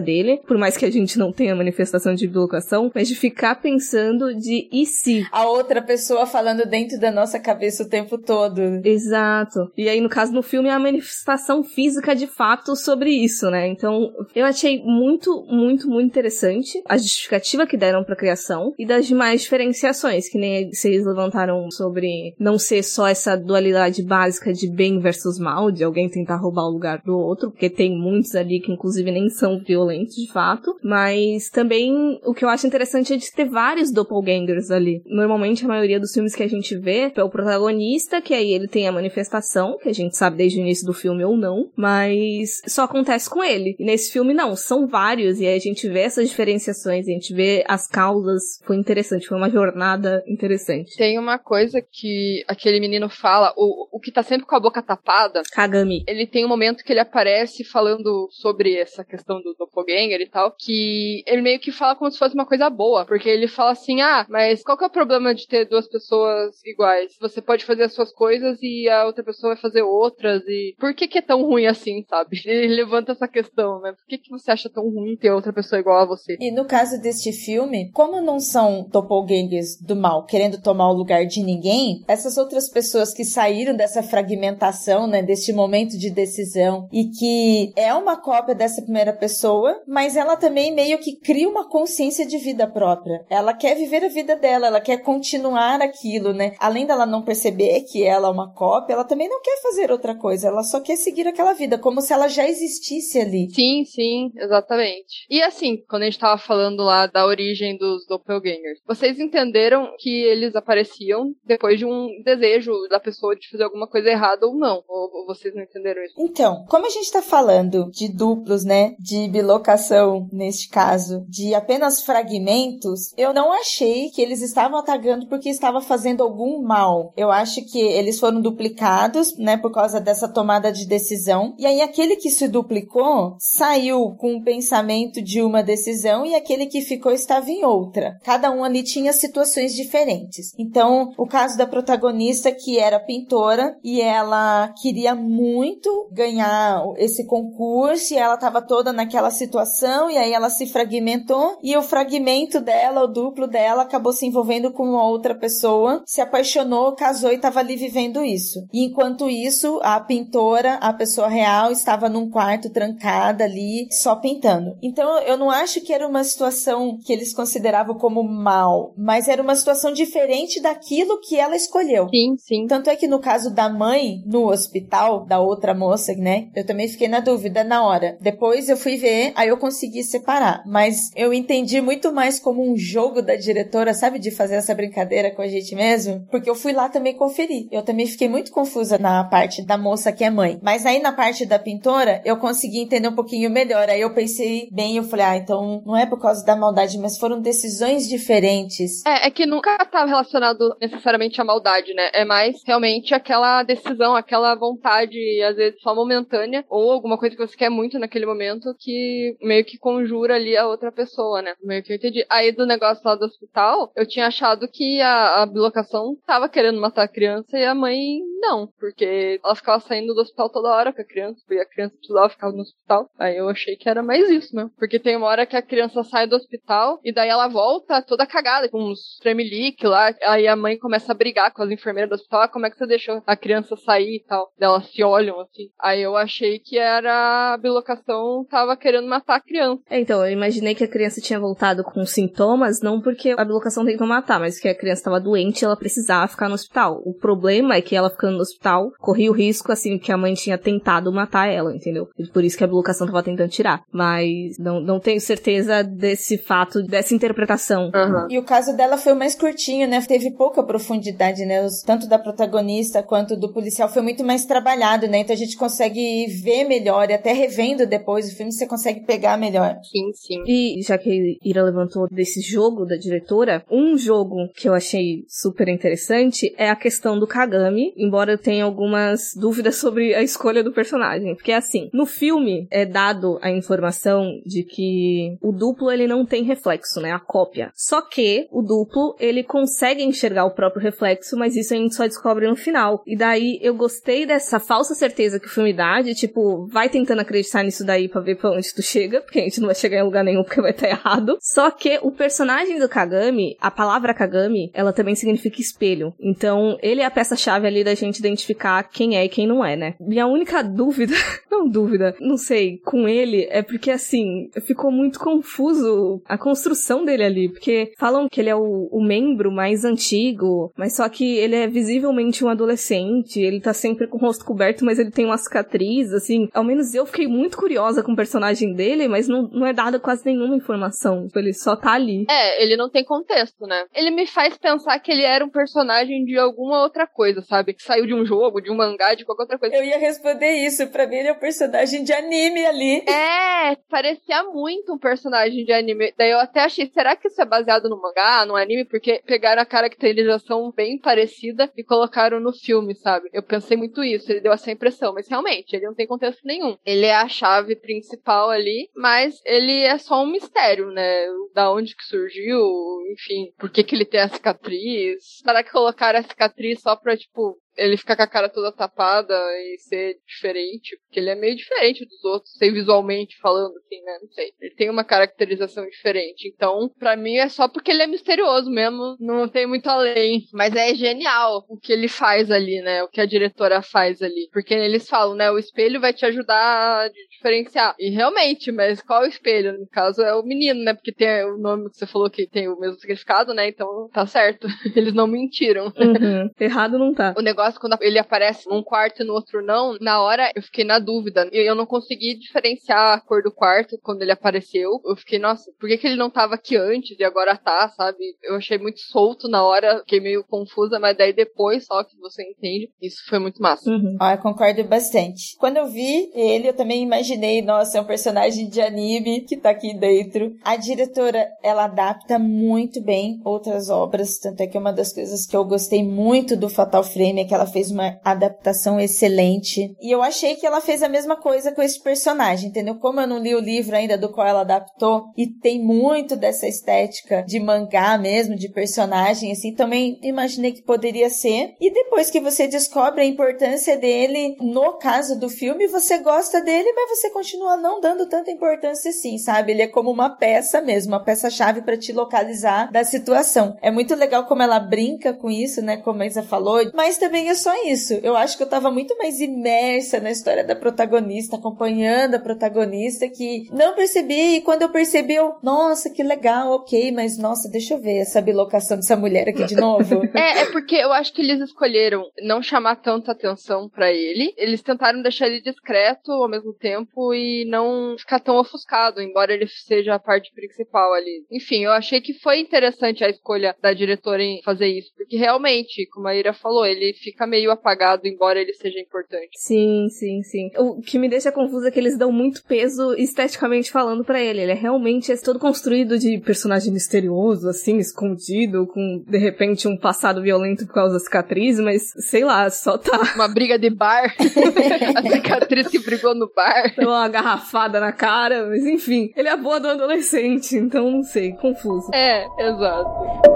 [0.00, 4.34] dele, por mais que a gente não tenha manifestação de bilocação, mas de ficar pensando
[4.34, 5.26] de e se?
[5.32, 8.60] A outra pessoa falando dentro da nossa cabeça o tempo todo.
[8.84, 9.72] Exato.
[9.74, 13.66] E aí, no caso, no filme, é a manifestação física de fato sobre isso, né?
[13.66, 19.06] Então, eu achei muito, muito, muito interessante a justificativa que deram pra criação e das
[19.06, 24.98] demais diferenciações, que nem vocês levantaram sobre não ser só essa dualidade básica de bem
[25.00, 28.72] versus mal, de alguém tentar roubar o lugar do outro, porque tem muitos ali que
[28.72, 33.32] inclusive nem são violentos de fato, mas também o que eu acho interessante é de
[33.32, 35.02] ter vários doppelgangers ali.
[35.06, 38.68] Normalmente a maioria dos filmes que a gente vê é o protagonista, que aí ele
[38.68, 42.60] tem a manifestação, que a gente sabe desde o início do filme ou não, mas
[42.66, 43.76] só acontece com ele.
[43.78, 47.34] E nesse filme não, são vários e aí a gente vê essas diferenciações, a gente
[47.34, 48.60] vê as causas.
[48.64, 50.96] Foi interessante, foi uma jornada interessante.
[50.96, 54.80] Tem uma coisa que aquele menino fala, o, o que tá sempre com a boca
[54.80, 55.42] tapada.
[55.52, 56.04] Kagami.
[56.06, 60.54] Ele tem um momento que ele aparece falando sobre essa questão do doppelganger e tal,
[60.56, 64.00] que ele meio que fala como se fosse uma coisa boa, porque ele fala assim:
[64.00, 67.16] ah, mas qual que é o problema de ter duas pessoas iguais?
[67.20, 70.94] Você pode fazer as suas coisas e a outra pessoa vai fazer outras, e por
[70.94, 72.40] que que é tão ruim assim, sabe?
[72.46, 73.90] Ele levanta essa questão, né?
[73.90, 76.36] Por que que você acha tão ruim ter outra pessoa igual a você?
[76.38, 81.26] E no caso deste filme, como não são doppelgangers do mal querendo tomar o lugar
[81.26, 87.04] de ninguém, essas outras pessoas que saíram dessa fragmentação, né, deste momento de decisão e
[87.06, 92.26] que é uma cópia dessa primeira pessoa, mas ela também meio que cria uma consciência
[92.26, 93.24] de vida própria.
[93.30, 96.54] Ela quer viver a vida dela, ela quer continuar aquilo, né?
[96.58, 100.14] Além dela não perceber que ela é uma cópia, ela também não quer fazer outra
[100.14, 103.48] coisa, ela só quer seguir aquela vida, como se ela já existisse ali.
[103.50, 105.26] Sim, sim, exatamente.
[105.30, 110.22] E assim, quando a gente tava falando lá da origem dos doppelgangers, vocês entenderam que
[110.22, 114.82] eles apareciam depois de um desejo da pessoa de fazer alguma coisa errada ou não?
[114.88, 116.14] Ou vocês não entenderam isso?
[116.18, 122.02] Então, como a gente tá falando de duplos, né, de bilocação neste caso, de apenas
[122.02, 127.12] fragmentos, eu não achei que eles estavam atacando porque estava fazendo algum mal.
[127.16, 131.54] Eu acho que eles foram duplicados, né, por causa dessa tomada de decisão.
[131.58, 136.66] E aí aquele que se duplicou saiu com o pensamento de uma decisão e aquele
[136.66, 138.18] que ficou estava em outra.
[138.22, 140.52] Cada um ali tinha situações diferentes.
[140.58, 148.14] Então, o caso da protagonista que era pintora e ela queria muito ganhar esse concurso
[148.14, 153.04] e ela estava toda naquela situação e aí ela se fragmentou e o fragmento dela,
[153.04, 157.60] o duplo dela, acabou se envolvendo com uma outra pessoa, se apaixonou, casou e estava
[157.60, 158.66] ali vivendo isso.
[158.72, 164.76] E enquanto isso, a pintora, a pessoa real, estava num quarto trancada ali, só pintando.
[164.82, 169.42] Então, eu não acho que era uma situação que eles consideravam como mal, mas era
[169.42, 172.08] uma situação diferente daquilo que ela escolheu.
[172.08, 172.66] Sim, sim.
[172.66, 176.48] Tanto é que no caso da mãe no hospital, da outra moça, né?
[176.54, 178.16] Eu também fiquei na dúvida na hora.
[178.20, 180.62] Depois eu fui ver, aí eu consegui separar.
[180.66, 184.18] Mas eu entendi muito mais como um jogo da diretora, sabe?
[184.18, 186.26] De fazer essa brincadeira com a gente mesmo.
[186.30, 187.68] Porque eu fui lá também conferir.
[187.70, 190.58] Eu também fiquei muito confusa na parte da moça que é mãe.
[190.62, 193.88] Mas aí na parte da pintora, eu consegui entender um pouquinho melhor.
[193.88, 197.18] Aí eu pensei bem, eu falei, ah, então não é por causa da maldade, mas
[197.18, 199.04] foram decisões diferentes.
[199.06, 202.10] É, é que nunca tá relacionado necessariamente à maldade, né?
[202.12, 207.46] É mais realmente aquela decisão, aquela vontade, às vezes só momentânea, ou alguma coisa que
[207.46, 211.54] você quer muito naquele momento que meio que conjura ali a outra pessoa, né?
[211.62, 212.24] Meio que eu entendi.
[212.28, 216.80] Aí do negócio lá do hospital, eu tinha achado que a, a bilocação tava querendo
[216.80, 220.92] matar a criança e a mãe não, porque ela ficava saindo do hospital toda hora
[220.92, 223.08] com a criança, e a criança precisava ficar no hospital.
[223.18, 224.70] Aí eu achei que era mais isso mesmo.
[224.76, 228.26] Porque tem uma hora que a criança sai do hospital e daí ela volta toda
[228.26, 230.14] cagada, com uns tremelique lá.
[230.24, 232.42] Aí a mãe começa a brigar com as enfermeiras do hospital.
[232.42, 234.52] Ah, como é que você deixou a criança sair e tal?
[234.58, 235.70] Elas se olham assim.
[235.78, 239.82] Aí eu achei que era a bilocação tava querendo matar a criança.
[239.88, 243.84] É, então, eu imaginei que a criança tinha voltado com sintomas, não porque a bilocação
[243.84, 247.02] tentou matar, mas que a criança estava doente e ela precisava ficar no hospital.
[247.04, 250.34] O problema é que ela ficando no hospital corria o risco, assim, que a mãe
[250.34, 252.08] tinha tentado matar ela, entendeu?
[252.18, 253.82] E por isso que a bilocação tava tentando tirar.
[253.92, 257.90] Mas não, não tenho certeza desse fato, dessa interpretação.
[257.94, 258.26] Uhum.
[258.30, 260.00] E o caso dela foi o mais curtinho, né?
[260.02, 261.64] Teve pouca profundidade, né?
[261.64, 265.16] Os, tanto da protagonista quanto do policial foi muito mais trabalhado, né?
[265.16, 265.20] né?
[265.20, 269.38] Então a gente consegue ver melhor e até revendo depois o filme você consegue pegar
[269.38, 269.76] melhor.
[269.82, 270.42] Sim, sim.
[270.46, 275.68] E já que Ira levantou desse jogo da diretora, um jogo que eu achei super
[275.68, 280.72] interessante é a questão do Kagami, embora eu tenha algumas dúvidas sobre a escolha do
[280.72, 281.34] personagem.
[281.34, 286.42] Porque assim, no filme é dado a informação de que o duplo ele não tem
[286.42, 287.12] reflexo, né?
[287.12, 287.70] A cópia.
[287.74, 292.06] Só que o duplo ele consegue enxergar o próprio reflexo, mas isso a gente só
[292.06, 293.02] descobre no final.
[293.06, 297.20] E daí eu gostei dessa falsa certeza que o filme dá, de tipo, vai tentando
[297.20, 299.98] acreditar nisso daí pra ver pra onde tu chega, porque a gente não vai chegar
[299.98, 301.38] em lugar nenhum porque vai estar errado.
[301.40, 306.14] Só que o personagem do Kagami, a palavra Kagami, ela também significa espelho.
[306.20, 309.76] Então, ele é a peça-chave ali da gente identificar quem é e quem não é,
[309.76, 309.94] né?
[310.00, 311.14] Minha única dúvida,
[311.50, 317.24] não dúvida, não sei, com ele é porque assim, ficou muito confuso a construção dele
[317.24, 321.56] ali, porque falam que ele é o, o membro mais antigo, mas só que ele
[321.56, 325.38] é visivelmente um adolescente, ele tá sempre com o rosto coberto, mas ele tem uma
[325.38, 326.48] cicatriz, assim.
[326.52, 329.98] Ao menos eu fiquei muito curiosa com o personagem dele, mas não, não é dada
[329.98, 331.26] quase nenhuma informação.
[331.26, 332.26] Tipo, ele só tá ali.
[332.28, 333.84] É, ele não tem contexto, né?
[333.94, 337.74] Ele me faz pensar que ele era um personagem de alguma outra coisa, sabe?
[337.96, 339.74] Saiu de um jogo, de um mangá, de qualquer outra coisa.
[339.74, 340.86] Eu ia responder isso.
[340.88, 343.02] Pra mim, ele é um personagem de anime ali.
[343.08, 346.12] É, parecia muito um personagem de anime.
[346.16, 348.84] Daí eu até achei, será que isso é baseado no mangá, no anime?
[348.84, 353.30] Porque pegaram a caracterização bem parecida e colocaram no filme, sabe?
[353.32, 356.76] Eu pensei muito isso, ele deu essa impressão, mas realmente, ele não tem contexto nenhum.
[356.84, 361.26] Ele é a chave principal ali, mas ele é só um mistério, né?
[361.54, 362.68] Da onde que surgiu,
[363.12, 365.40] enfim, por que que ele tem a cicatriz?
[365.42, 369.34] Será que colocaram a cicatriz só pra, tipo, ele ficar com a cara toda tapada
[369.58, 374.18] e ser diferente, porque ele é meio diferente dos outros, sei visualmente falando, assim, né?
[374.20, 374.52] Não sei.
[374.60, 376.52] Ele tem uma caracterização diferente.
[376.54, 380.46] Então, para mim é só porque ele é misterioso mesmo, não tem muito além.
[380.52, 383.02] Mas é genial o que ele faz ali, né?
[383.02, 384.48] O que a diretora faz ali.
[384.52, 385.50] Porque eles falam, né?
[385.50, 387.94] O espelho vai te ajudar a diferenciar.
[387.98, 389.78] E realmente, mas qual o espelho?
[389.78, 390.94] No caso é o menino, né?
[390.94, 393.68] Porque tem o nome que você falou que tem o mesmo significado, né?
[393.68, 394.66] Então tá certo.
[394.96, 395.86] Eles não mentiram.
[395.86, 396.50] Uhum.
[396.58, 397.34] Errado não tá.
[397.36, 400.62] O negócio negócio, quando ele aparece num quarto e no outro não, na hora eu
[400.62, 401.48] fiquei na dúvida.
[401.52, 405.00] E eu não consegui diferenciar a cor do quarto quando ele apareceu.
[405.04, 408.18] Eu fiquei, nossa, por que, que ele não tava aqui antes e agora tá, sabe?
[408.42, 412.42] Eu achei muito solto na hora, fiquei meio confusa, mas daí depois só que você
[412.42, 412.90] entende.
[413.00, 413.88] Isso foi muito massa.
[413.90, 414.16] Uhum.
[414.20, 415.56] Ah, eu concordo bastante.
[415.58, 419.70] Quando eu vi ele, eu também imaginei, nossa, é um personagem de anime que tá
[419.70, 420.54] aqui dentro.
[420.62, 425.56] A diretora, ela adapta muito bem outras obras, tanto é que uma das coisas que
[425.56, 429.94] eu gostei muito do Fatal Frame é que ela fez uma adaptação excelente.
[430.00, 432.96] E eu achei que ela fez a mesma coisa com esse personagem, entendeu?
[432.96, 436.66] Como eu não li o livro ainda do qual ela adaptou, e tem muito dessa
[436.66, 441.74] estética de mangá mesmo, de personagem, assim, também imaginei que poderia ser.
[441.80, 446.92] E depois que você descobre a importância dele, no caso do filme, você gosta dele,
[446.92, 449.72] mas você continua não dando tanta importância assim, sabe?
[449.72, 453.76] Ele é como uma peça mesmo, uma peça-chave para te localizar da situação.
[453.80, 455.96] É muito legal como ela brinca com isso, né?
[455.96, 458.14] Como a Isa falou, mas também é só isso.
[458.22, 463.28] Eu acho que eu tava muito mais imersa na história da protagonista, acompanhando a protagonista,
[463.28, 464.56] que não percebi.
[464.56, 468.40] E quando eu percebi, eu, nossa, que legal, ok, mas nossa, deixa eu ver essa
[468.40, 470.22] bilocação dessa mulher aqui de novo.
[470.34, 474.54] é, é porque eu acho que eles escolheram não chamar tanta atenção para ele.
[474.56, 479.66] Eles tentaram deixar ele discreto ao mesmo tempo e não ficar tão ofuscado, embora ele
[479.66, 481.44] seja a parte principal ali.
[481.50, 486.06] Enfim, eu achei que foi interessante a escolha da diretora em fazer isso, porque realmente,
[486.06, 489.50] como a Ira falou, ele fica meio apagado, embora ele seja importante.
[489.56, 490.70] Sim, sim, sim.
[490.78, 494.60] O que me deixa confuso é que eles dão muito peso esteticamente falando para ele.
[494.60, 499.96] Ele é realmente é todo construído de personagem misterioso, assim, escondido, com de repente um
[499.96, 503.18] passado violento por causa da cicatriz, mas sei lá, só tá.
[503.34, 504.34] Uma briga de bar.
[505.16, 506.94] a cicatriz que brigou no bar.
[506.98, 509.32] Uma garrafada na cara, mas enfim.
[509.36, 512.10] Ele é a boa do adolescente, então não sei, confuso.
[512.14, 513.55] É, exato.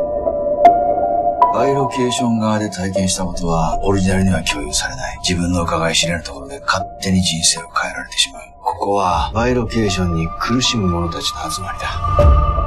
[1.53, 5.19] バイロケーション側で体験したことは、オリジナルには共有されない。
[5.19, 8.43] 自分の伺い知れぬところで勝手に人生を変えられてしまう。
[8.63, 12.60] ここは、バイロケーションに苦しむ者たちの集まりだ。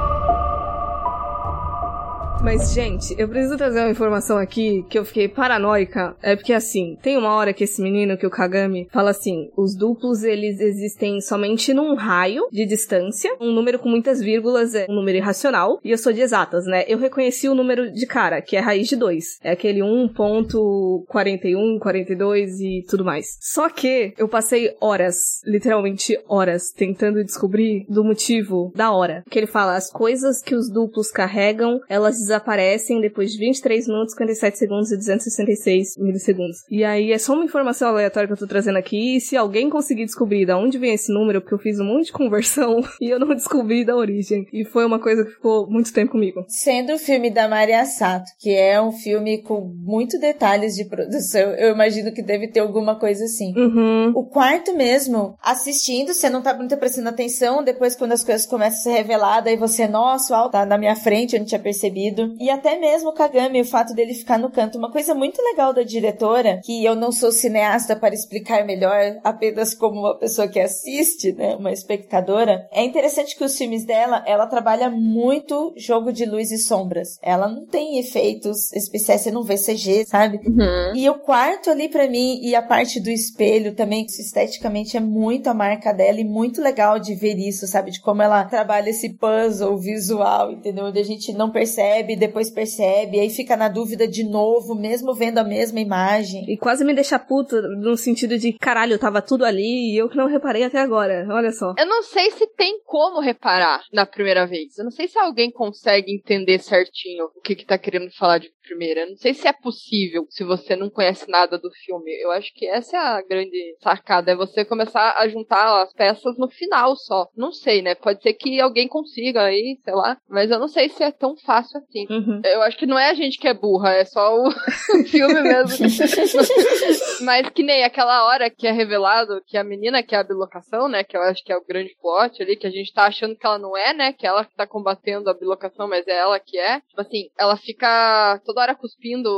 [2.43, 6.13] Mas, gente, eu preciso trazer uma informação aqui que eu fiquei paranoica.
[6.21, 9.77] É porque, assim, tem uma hora que esse menino, que o Kagami, fala assim: os
[9.77, 13.34] duplos eles existem somente num raio de distância.
[13.39, 15.79] Um número com muitas vírgulas é um número irracional.
[15.86, 16.84] E eu sou de exatas, né?
[16.86, 19.23] Eu reconheci o número de cara, que é raiz de 2.
[19.41, 23.38] É aquele 1.41, 42 e tudo mais.
[23.39, 29.23] Só que eu passei horas, literalmente horas, tentando descobrir do motivo da hora.
[29.29, 34.13] Que ele fala: as coisas que os duplos carregam, elas desaparecem depois de 23 minutos,
[34.13, 36.57] 57 segundos e 266 milissegundos.
[36.69, 39.17] E aí é só uma informação aleatória que eu tô trazendo aqui.
[39.17, 42.07] E se alguém conseguir descobrir de onde vem esse número, porque eu fiz um monte
[42.07, 44.45] de conversão e eu não descobri da origem.
[44.51, 46.45] E foi uma coisa que ficou muito tempo comigo.
[46.47, 51.51] Sendo o filme da Maria Sato, que é um filme com muitos detalhes de produção,
[51.53, 53.53] eu imagino que deve ter alguma coisa assim.
[53.55, 54.11] Uhum.
[54.15, 58.79] O quarto mesmo, assistindo, você não tá muito prestando atenção, depois quando as coisas começam
[58.79, 62.22] a ser reveladas, aí você, nossa, o tá na minha frente, eu não tinha percebido.
[62.39, 64.77] E até mesmo o Kagami, o fato dele ficar no canto.
[64.77, 69.73] Uma coisa muito legal da diretora, que eu não sou cineasta para explicar melhor, apenas
[69.73, 74.47] como uma pessoa que assiste, né, uma espectadora, é interessante que os filmes dela, ela
[74.47, 77.17] trabalha muito jogo de luz e sombras.
[77.21, 80.39] Ela não tem efeitos especiais, você não vê CG, sabe?
[80.45, 80.95] Uhum.
[80.95, 85.47] E o quarto ali para mim e a parte do espelho também, esteticamente é muito
[85.47, 87.91] a marca dela e muito legal de ver isso, sabe?
[87.91, 90.86] De como ela trabalha esse puzzle visual, entendeu?
[90.86, 95.38] Onde a gente não percebe, depois percebe, aí fica na dúvida de novo, mesmo vendo
[95.38, 96.45] a mesma imagem.
[96.47, 100.17] E quase me deixa puto no sentido de, caralho, tava tudo ali e eu que
[100.17, 101.28] não reparei até agora.
[101.30, 101.73] Olha só.
[101.78, 104.78] Eu não sei se tem como reparar na primeira vez.
[104.78, 108.52] Eu não sei se alguém consegue entender certinho o que que tá querendo falar de
[108.63, 109.02] primeira.
[109.02, 112.12] Eu não sei se é possível se você não conhece nada do filme.
[112.21, 116.38] Eu acho que essa é a grande sacada, é você começar a juntar as peças
[116.38, 117.28] no final só.
[117.36, 117.95] Não sei, né?
[117.95, 120.17] Pode ser que alguém consiga aí, sei lá.
[120.30, 122.02] Mas eu não sei se é tão fácil assim.
[122.09, 122.41] Uhum.
[122.43, 124.51] Eu acho que não é a gente que é burra, é só o,
[125.09, 125.87] filme mesmo.
[127.21, 130.87] Mas que nem aquela hora que é revelado que a menina que é a bilocação,
[130.87, 131.03] né?
[131.03, 133.45] Que eu acho que é o grande plot ali, que a gente tá achando que
[133.45, 134.13] ela não é, né?
[134.13, 136.79] Que ela que tá combatendo a bilocação, mas é ela que é.
[136.81, 139.29] Tipo assim, ela fica toda hora cuspindo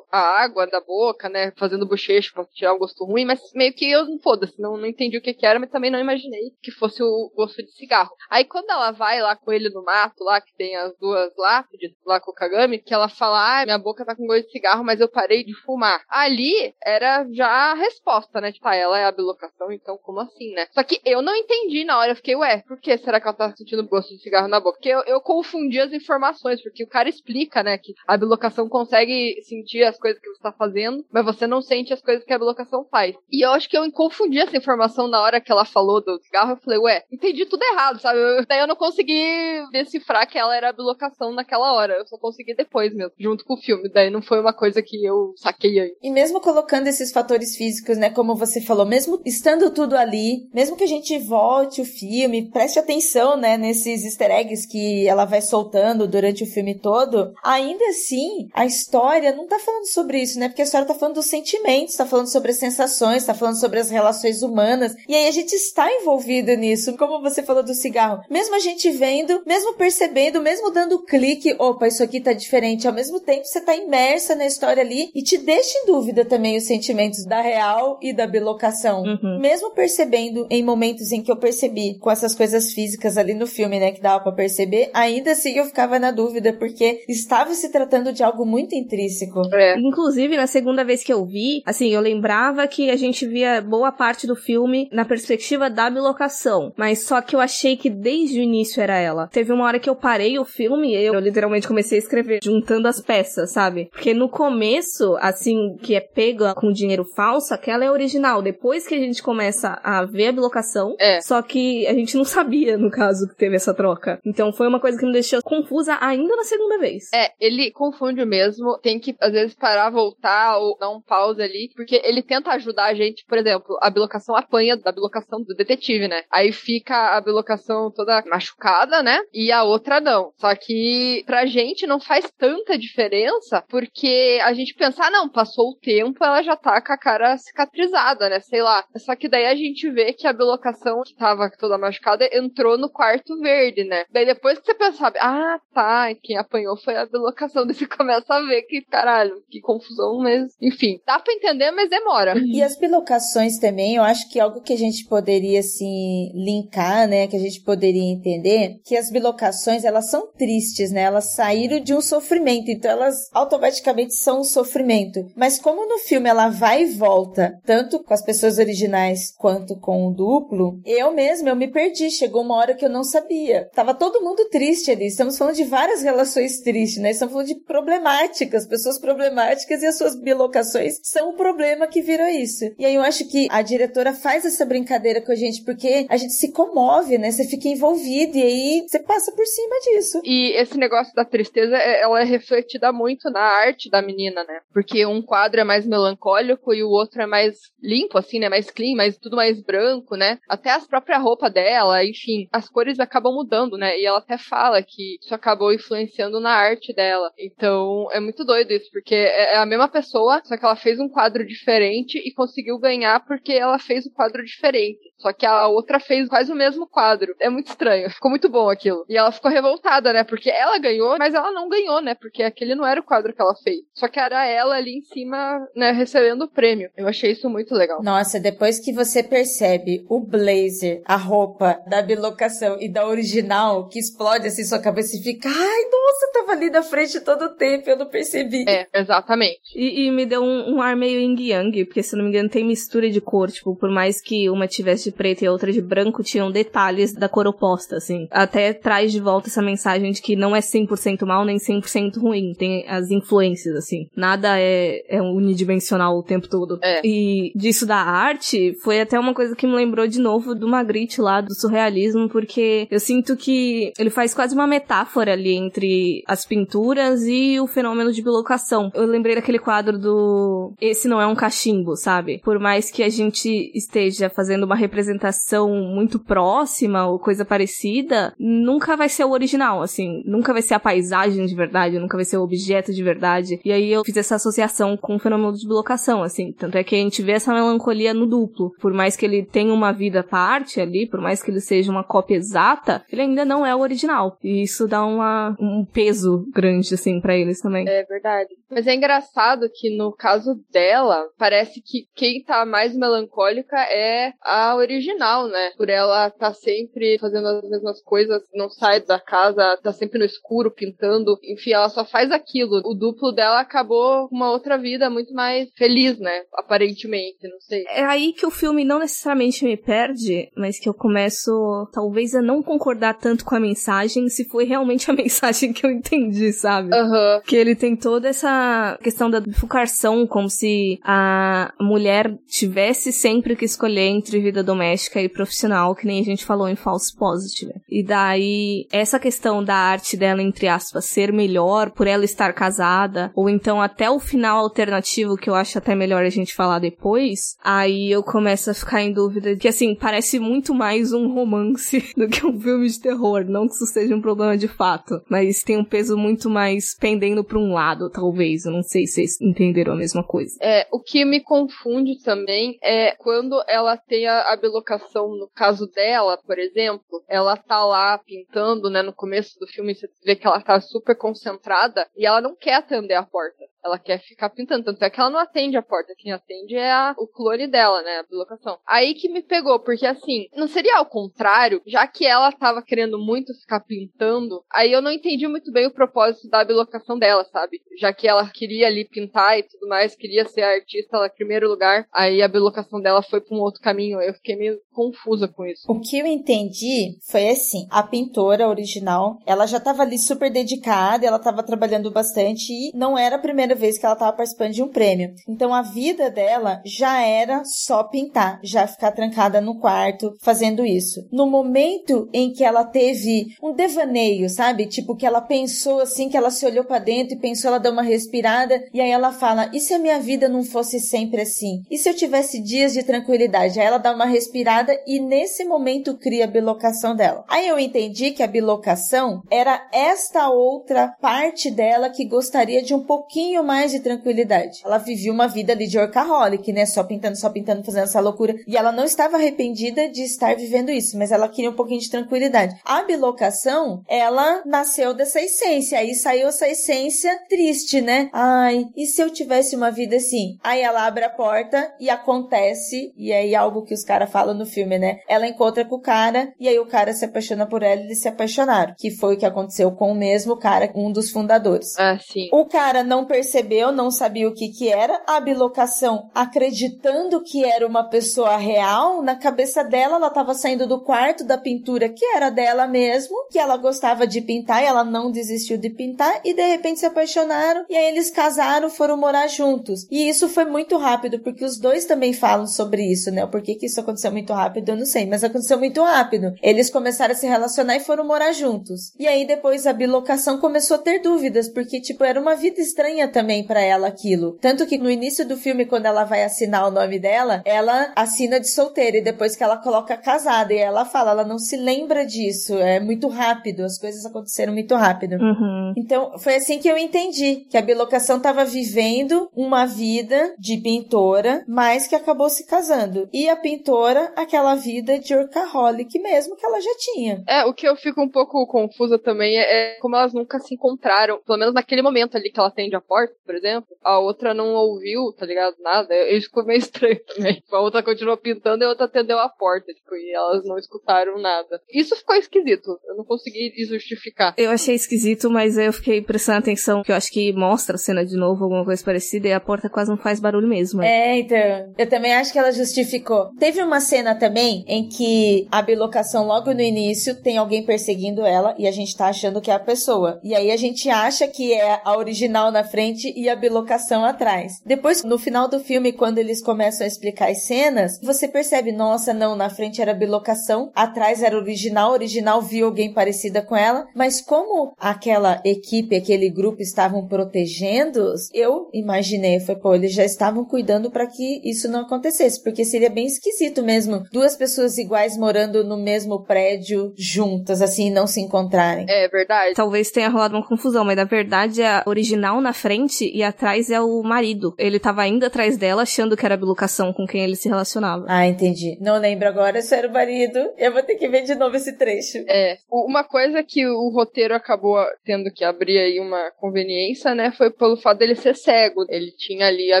[0.10, 1.52] a água da boca, né?
[1.56, 5.18] Fazendo bochecho pra tirar o gosto ruim, mas meio que eu, foda-se, não, não entendi
[5.18, 8.10] o que que era, mas também não imaginei que fosse o gosto de cigarro.
[8.30, 11.92] Aí quando ela vai lá com ele no mato, lá que tem as duas lápides,
[12.06, 14.84] lá com o Kagami, que ela fala, ah, minha boca tá com gosto de cigarro,
[14.84, 16.02] mas eu parei de fumar.
[16.08, 18.52] Ali era já a resposta, né?
[18.52, 20.66] Tipo, ah, ela é a bilocação, então como assim, né?
[20.72, 23.36] Só que eu não entendi na hora, eu fiquei, ué, por que será que ela
[23.36, 24.78] tá sentindo gosto de cigarro na boca?
[24.78, 29.40] Porque eu, eu confundi as informações, porque o cara explica, né, que a bilocação consegue
[29.42, 32.38] sentir as coisas que você tá fazendo, mas você não sente as coisas que a
[32.38, 33.14] bilocação faz.
[33.30, 36.52] E eu acho que eu confundi essa informação na hora que ela falou do cigarro,
[36.52, 38.18] eu falei, ué, entendi tudo errado, sabe?
[38.48, 42.54] Daí eu não consegui decifrar que ela era a bilocação naquela hora, eu só consegui
[42.54, 45.96] depois mesmo, junto com o filme, daí não foi uma coisa que eu saquei aí.
[46.02, 50.76] E mesmo colocando esses fatores físicos, né, como você falou, mesmo estando tudo ali, mesmo
[50.76, 55.40] que a gente volte o filme, preste atenção, né, nesses easter eggs que ela vai
[55.40, 60.48] soltando durante o filme todo, ainda assim, a história não tá falando sobre isso, né,
[60.48, 63.80] porque a história tá falando dos sentimentos, tá falando sobre as sensações, tá falando sobre
[63.80, 68.22] as relações humanas, e aí a gente está envolvido nisso, como você falou do cigarro.
[68.28, 72.92] Mesmo a gente vendo, mesmo percebendo, mesmo dando clique, opa, isso aqui tá diferente, ao
[72.92, 76.64] mesmo tempo você tá imersa na história ali e te deixa em dúvida também os
[76.64, 79.02] sentimentos da real e da bilocação.
[79.02, 79.38] Uhum.
[79.40, 83.78] Mesmo percebendo em momentos em que eu percebi com essas coisas físicas ali no filme,
[83.78, 88.12] né, que dava pra perceber, ainda assim eu ficava na dúvida, porque estava se tratando
[88.12, 89.42] de algo muito intrínseco.
[89.52, 89.78] É.
[89.78, 93.92] Inclusive, na segunda vez que eu vi, assim, eu lembrava que a gente via boa
[93.92, 98.42] parte do filme na perspectiva da bilocação, mas só que eu achei que desde o
[98.42, 99.28] início era ela.
[99.28, 102.40] Teve uma hora que eu parei o filme e eu, eu literalmente comecei a escrever,
[102.42, 103.88] juntando as peças, sabe?
[103.92, 108.40] Porque no começo, assim, que é pega com dinheiro falso, aquela é original.
[108.40, 111.20] Depois que a gente começa a ver a bilocação, É.
[111.20, 114.18] só que a gente não sabia, no caso, que teve essa troca.
[114.24, 117.10] Então foi uma coisa que me deixou confusa ainda na segunda vez.
[117.12, 118.78] É, ele confunde mesmo.
[118.82, 121.70] Tem que, às vezes, parar, voltar ou dar um pause ali.
[121.74, 123.24] Porque ele tenta ajudar a gente.
[123.26, 126.22] Por exemplo, a bilocação apanha da bilocação do detetive, né?
[126.32, 129.18] Aí fica a bilocação toda machucada, né?
[129.32, 130.30] E a outra não.
[130.38, 133.62] Só que pra gente não faz tanta diferença.
[133.68, 137.36] Porque a gente pensa, ah, não, passou o tempo, ela já tá com a cara
[137.38, 138.40] cicatrizada, né?
[138.40, 138.84] Sei lá.
[138.96, 142.90] Só que daí a gente vê que a bilocação que tava toda machucada entrou no
[142.90, 144.04] quarto verde, né?
[144.10, 147.66] Daí depois que você pensa, ah, tá, quem apanhou foi a bilocação.
[147.66, 151.90] Daí você começa a ver que, caralho, que confusão, mas enfim, dá pra entender, mas
[151.90, 152.34] demora.
[152.38, 157.26] E as bilocações também, eu acho que algo que a gente poderia, assim, linkar, né?
[157.26, 161.02] Que a gente poderia entender, que as bilocações, elas são tristes, né?
[161.02, 165.26] Elas saíram de um sofrimento, então elas automaticamente são um sofrimento.
[165.36, 170.06] Mas como no filme ela vai e volta, tanto com as pessoas originais quanto com
[170.06, 172.10] o duplo, eu mesma, eu me perdi.
[172.10, 173.68] Chegou uma hora que eu não sabia.
[173.74, 175.06] Tava todo mundo triste ali.
[175.06, 177.10] Estamos falando de várias relações tristes, né?
[177.10, 182.26] Estamos falando de problemáticas, pessoas problemáticas e as suas bilocações são o problema que virou
[182.26, 182.64] isso.
[182.78, 186.16] E aí eu acho que a diretora faz essa brincadeira com a gente porque a
[186.16, 187.30] gente se comove, né?
[187.30, 190.20] Você fica envolvido e aí você passa por cima disso.
[190.24, 194.44] E esse negócio da tristeza tristeza é, ela é refletida muito na arte da menina,
[194.44, 194.60] né?
[194.72, 198.48] Porque um quadro é mais melancólico e o outro é mais limpo, assim, né?
[198.48, 200.38] Mais clean, mais tudo mais branco, né?
[200.48, 203.98] Até as próprias roupas dela, enfim, as cores acabam mudando, né?
[203.98, 207.30] E ela até fala que isso acabou influenciando na arte dela.
[207.38, 210.98] Então é muito doido isso, porque é, é a mesma pessoa, só que ela fez
[210.98, 215.14] um quadro diferente e conseguiu ganhar porque ela fez o um quadro diferente.
[215.18, 217.34] Só que a outra fez quase o mesmo quadro.
[217.40, 218.10] É muito estranho.
[218.10, 219.06] Ficou muito bom aquilo.
[219.08, 220.24] E ela ficou revoltada, né?
[220.24, 222.14] Porque ela ganhou, mas ela não ganhou, né?
[222.14, 223.80] Porque aquele não era o quadro que ela fez.
[223.94, 226.90] Só que era ela ali em cima, né, recebendo o prêmio.
[226.96, 228.02] Eu achei isso muito legal.
[228.02, 233.98] Nossa, depois que você percebe o blazer, a roupa da bilocação e da original, que
[233.98, 237.88] explode assim sua cabeça e fica, ai, nossa, tava ali na frente todo o tempo,
[237.88, 238.64] eu não percebi.
[238.68, 239.60] É, exatamente.
[239.74, 242.48] E, e me deu um, um, ar meio yin yang, porque se não me engano
[242.48, 245.72] tem mistura de cor, tipo, por mais que uma tivesse de preto e a outra
[245.72, 248.26] de branco, tinham detalhes da cor oposta, assim.
[248.30, 252.52] Até traz de volta essa mensagem de que não é 100% mal nem 100% ruim,
[252.56, 254.08] tem as influências, assim.
[254.16, 256.78] Nada é, é unidimensional o tempo todo.
[256.82, 257.00] É.
[257.04, 261.20] E disso da arte, foi até uma coisa que me lembrou de novo do Magritte
[261.20, 266.44] lá, do surrealismo, porque eu sinto que ele faz quase uma metáfora ali entre as
[266.44, 268.90] pinturas e o fenômeno de bilocação.
[268.94, 272.40] Eu lembrei daquele quadro do Esse não é um cachimbo, sabe?
[272.44, 278.96] Por mais que a gente esteja fazendo uma representação muito próxima ou coisa parecida, nunca
[278.96, 280.22] vai ser o original, assim.
[280.24, 281.13] Nunca vai ser a paisagem
[281.46, 283.60] de verdade, nunca vai ser objeto de verdade.
[283.64, 286.52] E aí eu fiz essa associação com o fenômeno de bilocação, assim.
[286.52, 288.72] Tanto é que a gente vê essa melancolia no duplo.
[288.80, 291.90] Por mais que ele tenha uma vida à parte ali, por mais que ele seja
[291.90, 294.36] uma cópia exata, ele ainda não é o original.
[294.42, 297.88] E isso dá uma, um peso grande, assim, para eles também.
[297.88, 298.50] É verdade.
[298.70, 304.74] Mas é engraçado que no caso dela, parece que quem tá mais melancólica é a
[304.74, 305.70] original, né?
[305.76, 310.24] Por ela tá sempre fazendo as mesmas coisas, não sai da casa, tá sempre no
[310.24, 311.03] escuro, pintando.
[311.44, 312.80] Enfim, ela só faz aquilo.
[312.84, 316.42] O duplo dela acabou com uma outra vida muito mais feliz, né?
[316.54, 317.84] Aparentemente, não sei.
[317.88, 322.42] É aí que o filme não necessariamente me perde, mas que eu começo, talvez, a
[322.42, 326.94] não concordar tanto com a mensagem, se foi realmente a mensagem que eu entendi, sabe?
[326.94, 327.40] Uhum.
[327.46, 333.64] Que ele tem toda essa questão da bifurcação, como se a mulher tivesse sempre que
[333.64, 337.72] escolher entre vida doméstica e profissional, que nem a gente falou em False Positive.
[337.88, 343.32] E daí, essa questão da arte dela, entre aspas, ser melhor por ela estar casada,
[343.34, 347.56] ou então até o final alternativo, que eu acho até melhor a gente falar depois,
[347.62, 352.28] aí eu começo a ficar em dúvida que, assim, parece muito mais um romance do
[352.28, 353.44] que um filme de terror.
[353.44, 357.44] Não que isso seja um problema de fato, mas tem um peso muito mais pendendo
[357.44, 358.64] pra um lado, talvez.
[358.64, 360.56] Eu não sei se vocês entenderam a mesma coisa.
[360.60, 365.86] É, o que me confunde também é quando ela tem a, a bilocação, no caso
[365.86, 370.46] dela, por exemplo, ela tá lá pintando, né, no começo do filme, você vê que
[370.46, 373.64] ela tá super concentrada e ela não quer atender a porta.
[373.84, 376.90] Ela quer ficar pintando, tanto é que ela não atende a porta, quem atende é
[376.90, 378.78] a, o clone dela, né, a bilocação.
[378.86, 383.18] Aí que me pegou, porque assim, não seria ao contrário, já que ela tava querendo
[383.18, 387.78] muito ficar pintando, aí eu não entendi muito bem o propósito da bilocação dela, sabe?
[387.98, 391.68] Já que ela queria ali pintar e tudo mais, queria ser artista lá em primeiro
[391.68, 395.66] lugar, aí a bilocação dela foi pra um outro caminho, eu fiquei meio confusa com
[395.66, 395.82] isso.
[395.88, 401.26] O que eu entendi foi assim, a pintora original, ela já tava ali super dedicada,
[401.26, 404.82] ela tava trabalhando bastante e não era a primeira vez que ela tava participando de
[404.82, 405.34] um prêmio.
[405.48, 411.26] Então a vida dela já era só pintar, já ficar trancada no quarto fazendo isso.
[411.32, 414.86] No momento em que ela teve um devaneio, sabe?
[414.86, 417.92] Tipo que ela pensou assim, que ela se olhou para dentro e pensou, ela deu
[417.92, 421.82] uma respirada e aí ela fala: "E se a minha vida não fosse sempre assim?
[421.90, 426.16] E se eu tivesse dias de tranquilidade?" Aí ela dá uma respirada e nesse momento
[426.16, 427.44] cria a bilocação dela.
[427.48, 433.02] Aí eu entendi que a bilocação era esta outra parte dela que gostaria de um
[433.02, 434.80] pouquinho mais de tranquilidade.
[434.84, 436.86] Ela vivia uma vida ali de workaholic, né?
[436.86, 438.54] Só pintando, só pintando, fazendo essa loucura.
[438.66, 442.10] E ela não estava arrependida de estar vivendo isso, mas ela queria um pouquinho de
[442.10, 442.76] tranquilidade.
[442.84, 445.98] A bilocação, ela nasceu dessa essência.
[445.98, 448.28] Aí saiu essa essência triste, né?
[448.32, 450.58] Ai, e se eu tivesse uma vida assim?
[450.62, 454.66] Aí ela abre a porta e acontece, e aí algo que os caras falam no
[454.66, 455.18] filme, né?
[455.28, 458.20] Ela encontra com o cara e aí o cara se apaixona por ela e eles
[458.20, 458.94] se apaixonaram.
[458.98, 461.98] Que foi o que aconteceu com o mesmo cara, um dos fundadores.
[461.98, 462.48] Ah, sim.
[462.52, 465.22] O cara não percebe percebeu, não sabia o que que era.
[465.26, 471.00] A bilocação, acreditando que era uma pessoa real, na cabeça dela, ela estava saindo do
[471.00, 475.30] quarto da pintura que era dela mesmo, que ela gostava de pintar e ela não
[475.30, 480.06] desistiu de pintar e de repente se apaixonaram e aí eles casaram, foram morar juntos.
[480.10, 483.46] E isso foi muito rápido, porque os dois também falam sobre isso, né?
[483.46, 486.54] Por que que isso aconteceu muito rápido, eu não sei, mas aconteceu muito rápido.
[486.62, 489.12] Eles começaram a se relacionar e foram morar juntos.
[489.18, 493.28] E aí depois a bilocação começou a ter dúvidas, porque tipo, era uma vida estranha
[493.28, 494.56] também para ela aquilo.
[494.60, 498.60] Tanto que no início do filme, quando ela vai assinar o nome dela, ela assina
[498.60, 502.24] de solteira e depois que ela coloca casada e ela fala, ela não se lembra
[502.26, 505.36] disso, é muito rápido, as coisas aconteceram muito rápido.
[505.36, 505.92] Uhum.
[505.96, 511.64] Então, foi assim que eu entendi que a bilocação estava vivendo uma vida de pintora,
[511.68, 513.28] mas que acabou se casando.
[513.32, 517.42] E a pintora, aquela vida de workaholic mesmo que ela já tinha.
[517.46, 520.74] É, o que eu fico um pouco confusa também é, é como elas nunca se
[520.74, 524.54] encontraram, pelo menos naquele momento ali que ela atende a porta, por exemplo, a outra
[524.54, 525.76] não ouviu, tá ligado?
[525.80, 526.14] Nada.
[526.30, 527.62] Isso ficou meio estranho também.
[527.70, 531.38] A outra continuou pintando e a outra atendeu a porta, tipo, e elas não escutaram
[531.40, 531.80] nada.
[531.92, 532.98] Isso ficou esquisito.
[533.06, 534.54] Eu não consegui justificar.
[534.56, 538.24] Eu achei esquisito, mas eu fiquei prestando atenção que eu acho que mostra a cena
[538.24, 541.00] de novo, alguma coisa parecida, e a porta quase não faz barulho mesmo.
[541.00, 541.08] Né?
[541.08, 541.94] É, então.
[541.98, 543.50] Eu também acho que ela justificou.
[543.58, 548.74] Teve uma cena também em que a bilocação, logo no início, tem alguém perseguindo ela
[548.78, 550.40] e a gente tá achando que é a pessoa.
[550.42, 554.80] E aí a gente acha que é a original na frente e a bilocação atrás.
[554.84, 559.32] Depois, no final do filme, quando eles começam a explicar as cenas, você percebe, nossa,
[559.32, 564.40] não, na frente era bilocação, atrás era original, original viu alguém parecida com ela, mas
[564.40, 571.10] como aquela equipe, aquele grupo estavam protegendo, eu imaginei, foi, pô, eles já estavam cuidando
[571.10, 575.96] para que isso não acontecesse, porque seria bem esquisito mesmo, duas pessoas iguais morando no
[575.96, 579.06] mesmo prédio juntas, assim, não se encontrarem.
[579.08, 579.74] É verdade.
[579.74, 583.90] Talvez tenha rolado uma confusão, mas na verdade é a original na frente e atrás
[583.90, 584.74] é o marido.
[584.78, 588.24] Ele tava indo atrás dela achando que era a bilocação com quem ele se relacionava.
[588.28, 588.98] Ah, entendi.
[589.00, 590.58] Não lembro agora se era o marido.
[590.76, 592.38] Eu vou ter que ver de novo esse trecho.
[592.48, 592.78] É.
[592.90, 597.96] Uma coisa que o roteiro acabou tendo que abrir aí uma conveniência, né, foi pelo
[597.96, 599.04] fato dele ser cego.
[599.08, 600.00] Ele tinha ali a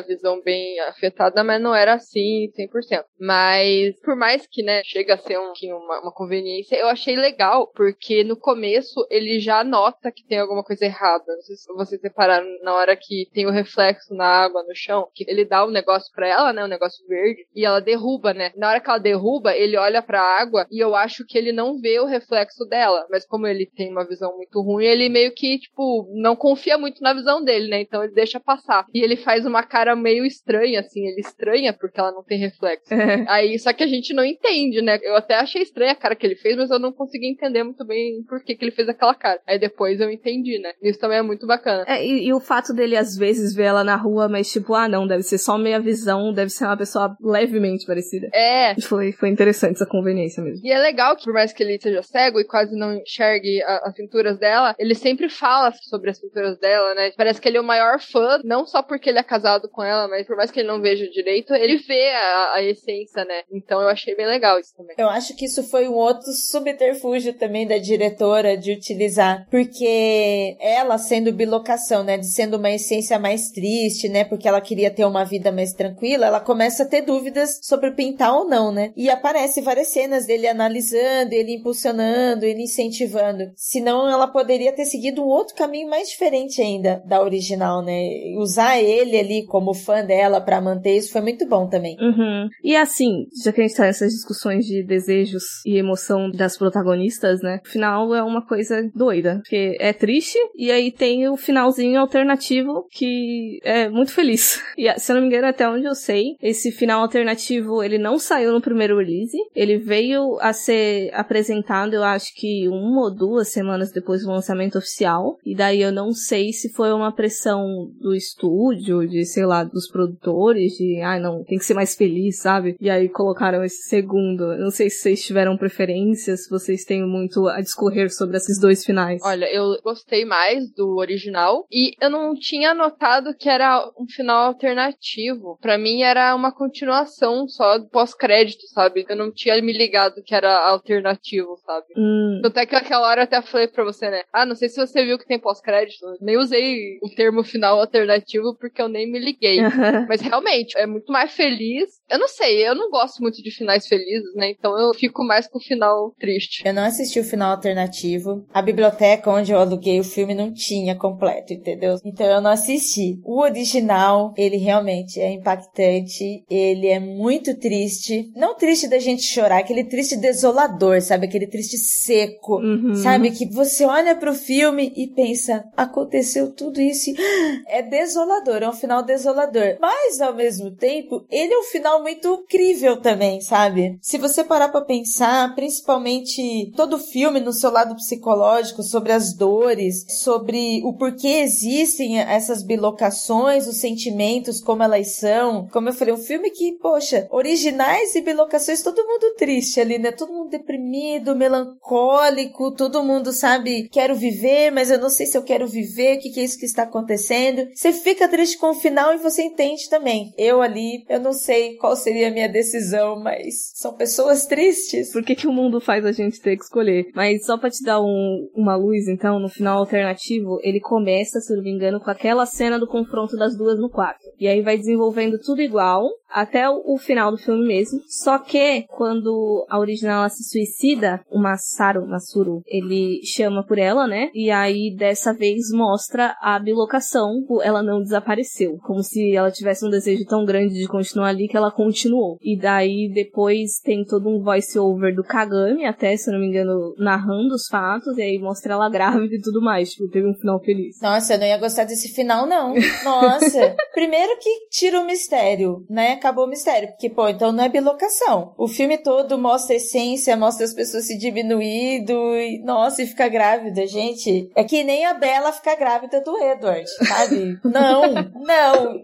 [0.00, 3.04] visão bem afetada, mas não era assim 100%.
[3.18, 7.70] Mas, por mais que, né, chega a ser um, uma, uma conveniência, eu achei legal,
[7.74, 11.24] porque no começo ele já nota que tem alguma coisa errada.
[11.26, 15.08] Não sei se vocês separaram na hora que tem o reflexo na água, no chão,
[15.14, 18.52] que ele dá um negócio pra ela, né, um negócio verde, e ela derruba, né.
[18.56, 21.80] Na hora que ela derruba, ele olha pra água e eu acho que ele não
[21.80, 25.58] vê o reflexo dela, mas como ele tem uma visão muito ruim, ele meio que,
[25.58, 28.86] tipo, não confia muito na visão dele, né, então ele deixa passar.
[28.94, 32.88] E ele faz uma cara meio estranha, assim, ele estranha porque ela não tem reflexo.
[33.28, 36.26] Aí, só que a gente não entende, né, eu até achei estranha a cara que
[36.26, 39.14] ele fez, mas eu não consegui entender muito bem por que, que ele fez aquela
[39.14, 39.40] cara.
[39.46, 41.84] Aí depois eu entendi, né, isso também é muito bacana.
[41.86, 44.88] É, e, e o fato dele às vezes ver ela na rua, mas tipo, ah,
[44.88, 48.28] não, deve ser só meia visão, deve ser uma pessoa levemente parecida.
[48.32, 48.78] É.
[48.82, 50.64] Foi, foi interessante essa conveniência mesmo.
[50.64, 53.88] E é legal que, por mais que ele seja cego e quase não enxergue a,
[53.88, 57.12] as pinturas dela, ele sempre fala sobre as pinturas dela, né?
[57.16, 60.06] Parece que ele é o maior fã, não só porque ele é casado com ela,
[60.08, 63.42] mas por mais que ele não veja direito, ele vê a, a essência, né?
[63.50, 64.94] Então eu achei bem legal isso também.
[64.98, 70.98] Eu acho que isso foi um outro subterfúgio também da diretora de utilizar, porque ela
[70.98, 75.24] sendo bilocação, né, de sendo uma essência mais triste, né, porque ela queria ter uma
[75.24, 78.92] vida mais tranquila, ela começa a ter dúvidas sobre pintar ou não, né?
[78.96, 83.44] E aparece várias cenas dele analisando, ele impulsionando, ele incentivando.
[83.56, 88.02] Senão ela poderia ter seguido um outro caminho mais diferente ainda da original, né?
[88.38, 91.96] Usar ele ali como fã dela para manter isso foi muito bom também.
[92.00, 92.48] Uhum.
[92.62, 97.40] E assim, já que a gente tá nessas discussões de desejos e emoção das protagonistas,
[97.42, 97.60] né?
[97.64, 99.40] O final é uma coisa doida.
[99.42, 104.62] Porque é triste, e aí tem o finalzinho alternativo que é muito feliz.
[104.76, 108.18] E se eu não me engano, até onde eu sei, esse final alternativo ele não
[108.18, 109.36] saiu no primeiro release.
[109.54, 114.76] Ele veio a ser apresentado, eu acho que uma ou duas semanas depois do lançamento
[114.76, 115.38] oficial.
[115.44, 119.88] E daí eu não sei se foi uma pressão do estúdio, de sei lá, dos
[119.88, 122.76] produtores, de ah, não, tem que ser mais feliz, sabe?
[122.80, 124.52] E aí colocaram esse segundo.
[124.52, 128.60] Eu não sei se vocês tiveram preferências, se vocês têm muito a discorrer sobre esses
[128.60, 129.20] dois finais.
[129.24, 134.46] Olha, eu gostei mais do original e eu não tinha notado que era um final
[134.46, 135.58] alternativo.
[135.60, 139.04] Para mim era uma continuação só do pós-crédito, sabe?
[139.08, 141.86] Eu não tinha me ligado que era alternativo, sabe?
[141.96, 142.42] Hum.
[142.44, 144.22] Até que aquela hora eu até falei pra você, né?
[144.32, 146.06] Ah, não sei se você viu que tem pós-crédito.
[146.20, 149.58] Nem usei o termo final alternativo porque eu nem me liguei.
[150.08, 152.00] Mas realmente, é muito mais feliz.
[152.10, 154.50] Eu não sei, eu não gosto muito de finais felizes, né?
[154.50, 156.62] Então eu fico mais com o final triste.
[156.66, 158.46] Eu não assisti o final alternativo.
[158.52, 161.96] A biblioteca onde eu aluguei o filme não tinha completo, entendeu?
[162.04, 163.20] Então eu não assisti.
[163.24, 168.30] O original, ele realmente é impactante, ele é muito triste.
[168.34, 171.26] Não triste da gente chorar, aquele triste desolador, sabe?
[171.26, 172.94] Aquele triste seco, uhum.
[172.94, 173.30] sabe?
[173.30, 177.12] Que você olha pro filme e pensa, aconteceu tudo isso.
[177.66, 179.78] É desolador, é um final desolador.
[179.80, 183.98] Mas, ao mesmo tempo, ele é um final muito incrível também, sabe?
[184.00, 190.04] Se você parar pra pensar, principalmente todo filme no seu lado psicológico, sobre as dores,
[190.22, 195.68] sobre o porquê existem essas bilocações, os sentimentos, como elas são.
[195.68, 200.12] Como eu falei, um filme que, poxa, originais e bilocações, todo mundo triste ali, né?
[200.12, 205.42] Todo mundo deprimido, melancólico, todo mundo sabe, quero viver, mas eu não sei se eu
[205.42, 207.68] quero viver, o que, que é isso que está acontecendo.
[207.74, 210.32] Você fica triste com o final e você entende também.
[210.36, 215.12] Eu ali, eu não sei qual seria a minha decisão, mas são pessoas tristes.
[215.12, 217.10] Por que, que o mundo faz a gente ter que escolher?
[217.14, 221.54] Mas só pra te dar um, uma luz, então, no final alternativo, ele começa, se
[221.54, 224.20] não me engano, com aquela cena do confronto das duas no quarto.
[224.38, 228.00] E aí vai desenvolvendo tudo igual, até o final do filme mesmo.
[228.08, 234.06] Só que quando a original ela se suicida, o Masaru, Masuru, ele chama por ela,
[234.06, 234.30] né?
[234.34, 239.90] E aí dessa vez mostra a bilocação, ela não desapareceu, como se ela tivesse um
[239.90, 242.36] desejo tão grande de continuar ali que ela continuou.
[242.42, 246.48] E daí depois tem todo um voice over do Kagami, até se eu não me
[246.48, 250.34] engano, narrando os fatos e aí mostra ela grávida e tudo mais, tipo, teve um
[250.34, 250.98] final feliz.
[251.00, 252.74] Nossa, eu não ia gostar desse final não.
[253.04, 256.12] Nossa, primeiro que tira o mistério, né?
[256.12, 256.88] acabou o mistério.
[256.88, 258.54] Porque, pô, então não é bilocação.
[258.56, 263.28] O filme todo mostra a essência, mostra as pessoas se diminuindo e, nossa, e fica
[263.28, 264.50] grávida, gente.
[264.56, 267.58] É que nem a Bela ficar grávida do Edward, sabe?
[267.64, 269.02] não, não.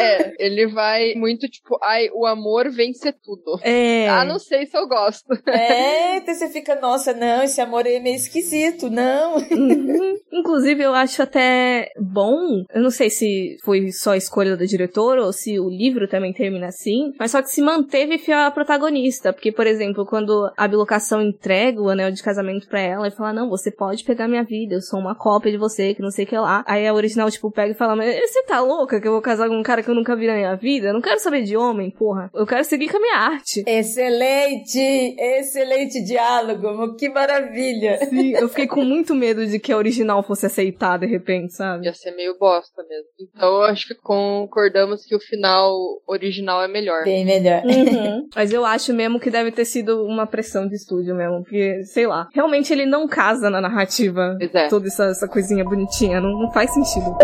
[0.00, 3.58] é, ele vai muito tipo, ai, o amor vence tudo.
[3.62, 4.08] É.
[4.08, 5.26] Ah, não sei se eu gosto.
[5.46, 9.36] É, então você fica, nossa, não, esse amor é meio esquisito, não.
[9.36, 10.16] Uhum.
[10.32, 15.18] Inclusive, eu acho até bom, eu não sei se foi só a escolha do diretor
[15.18, 19.32] ou se o livro também termina assim, mas só que se manteve fiel à protagonista,
[19.32, 23.32] porque, por exemplo, quando a bilocação entrega o anel de casamento pra ela e fala,
[23.32, 26.24] não, você pode pegar minha vida, eu sou uma cópia de você, que não sei
[26.24, 26.64] o que lá.
[26.66, 29.48] Aí a original, tipo, pega e fala, mas você tá louca que eu vou casar
[29.48, 30.88] com um cara que eu nunca vi na minha vida?
[30.88, 32.30] Eu não quero saber de homem, porra.
[32.32, 33.64] Eu quero seguir com a minha arte.
[33.66, 34.78] Excelente!
[35.18, 37.98] Excelente diálogo, que maravilha!
[38.08, 41.86] Sim, eu fiquei com muito medo de que a original fosse aceitada de repente, sabe?
[41.86, 43.07] Ia ser meio bosta mesmo.
[43.19, 45.73] Então acho que concordamos que o final
[46.07, 47.03] original original é melhor.
[47.03, 47.63] Bem melhor.
[47.63, 48.27] Uhum.
[48.35, 52.07] Mas eu acho mesmo que deve ter sido uma pressão de estúdio mesmo, porque, sei
[52.07, 54.37] lá, realmente ele não casa na narrativa.
[54.39, 54.67] É.
[54.67, 57.15] Toda essa, essa coisinha bonitinha, não, não faz sentido.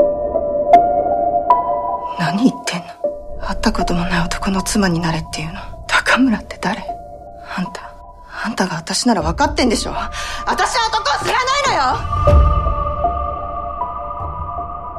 [2.17, 2.85] 何言ってんの
[3.41, 6.81] 会ったこともない男の妻になれっていうの高村って誰
[7.57, 7.93] あんた
[8.45, 12.48] あんたが私なら分かってんでしょ私は男を知らないのよ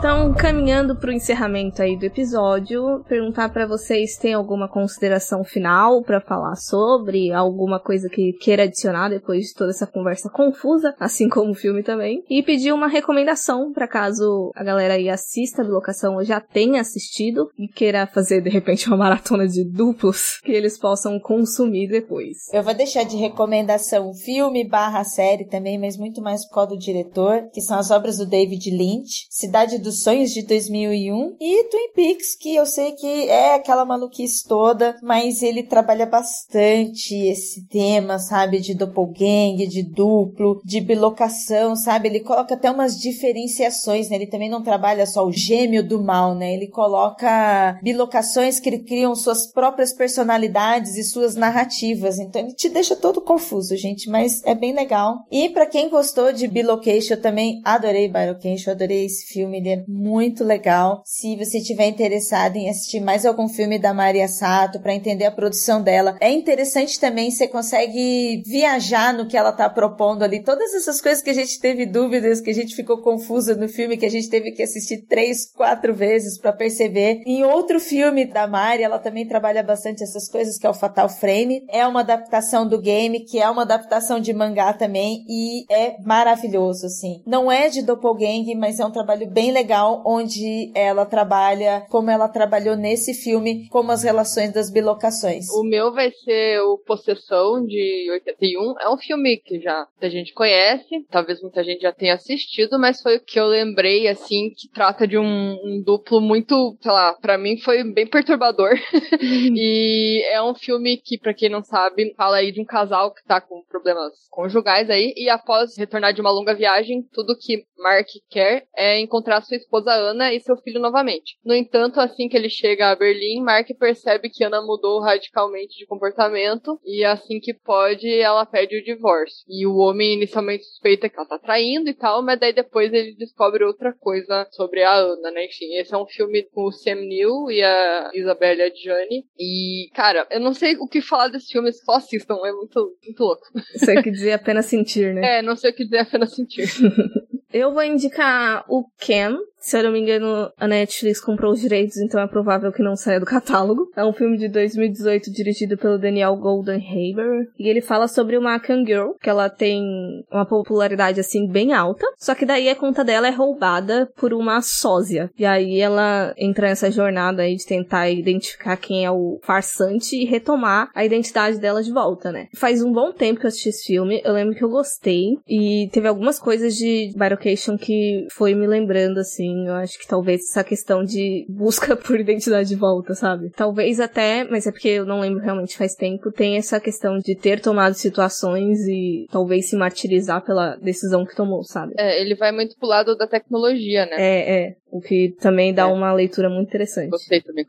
[0.02, 6.02] então, caminhando para o encerramento aí do episódio, perguntar para vocês tem alguma consideração final
[6.02, 11.30] para falar sobre, alguma coisa que queira adicionar depois de toda essa conversa confusa, assim
[11.30, 15.66] como o filme também, e pedir uma recomendação para caso a galera aí assista a
[15.66, 20.52] bilocação ou já tenha assistido e queira fazer de repente uma maratona de duplos que
[20.52, 22.52] eles possam consumir depois.
[22.52, 26.80] Eu vou deixar de recomendação filme barra série também, mas muito mais por causa do
[26.80, 31.64] diretor, que são as obras do David Lynch, Cidade do dos Sonhos de 2001 e
[31.66, 37.68] Twin Peaks, que eu sei que é aquela maluquice toda, mas ele trabalha bastante esse
[37.68, 42.08] tema, sabe, de doppelganger, de duplo, de bilocação, sabe?
[42.08, 44.16] Ele coloca até umas diferenciações, né?
[44.16, 46.54] Ele também não trabalha só o gêmeo do mal, né?
[46.54, 52.18] Ele coloca bilocações que criam suas próprias personalidades e suas narrativas.
[52.18, 55.26] Então ele te deixa todo confuso, gente, mas é bem legal.
[55.30, 59.81] E para quem gostou de Bilocation, eu também adorei Bilocation, adorei esse filme, ele é
[59.88, 61.02] muito legal.
[61.06, 65.32] Se você estiver interessado em assistir mais algum filme da Maria Sato para entender a
[65.32, 70.44] produção dela, é interessante também, você consegue viajar no que ela tá propondo ali.
[70.44, 73.98] Todas essas coisas que a gente teve dúvidas, que a gente ficou confusa no filme,
[73.98, 77.22] que a gente teve que assistir três, quatro vezes para perceber.
[77.26, 81.10] Em outro filme da Mari, ela também trabalha bastante essas coisas, que é o Fatal
[81.10, 81.64] Frame.
[81.70, 86.86] É uma adaptação do game, que é uma adaptação de mangá também, e é maravilhoso,
[86.86, 87.22] assim.
[87.26, 92.12] Não é de doppelganger, mas é um trabalho bem legal legal onde ela trabalha como
[92.12, 95.50] ela trabalhou nesse filme, como as relações das bilocações.
[95.50, 98.80] O meu vai ser o Possessão de 81.
[98.82, 103.02] É um filme que já a gente conhece, talvez muita gente já tenha assistido, mas
[103.02, 107.14] foi o que eu lembrei assim que trata de um, um duplo muito, sei lá,
[107.14, 108.72] para mim foi bem perturbador.
[109.22, 113.24] e é um filme que para quem não sabe, fala aí de um casal que
[113.24, 118.08] tá com problemas conjugais aí e após retornar de uma longa viagem, tudo que Mark
[118.30, 121.38] quer é encontrar sua esposa Ana e seu filho novamente.
[121.44, 125.86] No entanto, assim que ele chega a Berlim, Mark percebe que Ana mudou radicalmente de
[125.86, 129.44] comportamento e assim que pode, ela pede o divórcio.
[129.48, 133.16] E o homem inicialmente suspeita que ela tá traindo e tal, mas daí depois ele
[133.16, 135.46] descobre outra coisa sobre a Ana, né?
[135.46, 139.26] Enfim, esse é um filme com o Sam Neill e a Isabelle Adjani.
[139.38, 143.20] E, cara, eu não sei o que falar desse filme, só assistam, é muito, muito
[143.20, 143.44] louco.
[143.76, 145.40] Sei que dizer apenas sentir, né?
[145.40, 146.68] É, não sei o que dizer apenas sentir.
[147.54, 151.98] Eu vou indicar o Ken, se eu não me engano, a Netflix comprou os direitos,
[151.98, 153.92] então é provável que não saia do catálogo.
[153.96, 157.48] É um filme de 2018 dirigido pelo Daniel Goldenhaber.
[157.60, 159.84] E ele fala sobre uma Kangirl, que ela tem
[160.32, 162.06] uma popularidade assim bem alta.
[162.18, 165.30] Só que daí a conta dela é roubada por uma sósia.
[165.38, 170.26] E aí ela entra nessa jornada aí de tentar identificar quem é o farsante e
[170.26, 172.48] retomar a identidade dela de volta, né?
[172.56, 174.22] Faz um bom tempo que eu assisti esse filme.
[174.26, 175.38] Eu lembro que eu gostei.
[175.48, 179.68] E teve algumas coisas de Birocation que foi me lembrando assim assim.
[179.68, 183.50] Eu acho que talvez essa questão de busca por identidade de volta, sabe?
[183.52, 187.36] Talvez até, mas é porque eu não lembro realmente faz tempo, tem essa questão de
[187.36, 191.94] ter tomado situações e talvez se martirizar pela decisão que tomou, sabe?
[191.98, 194.16] É, ele vai muito pro lado da tecnologia, né?
[194.18, 194.76] É, é.
[194.92, 195.86] O que também dá é.
[195.86, 197.10] uma leitura muito interessante.
[197.10, 197.66] Gostei também.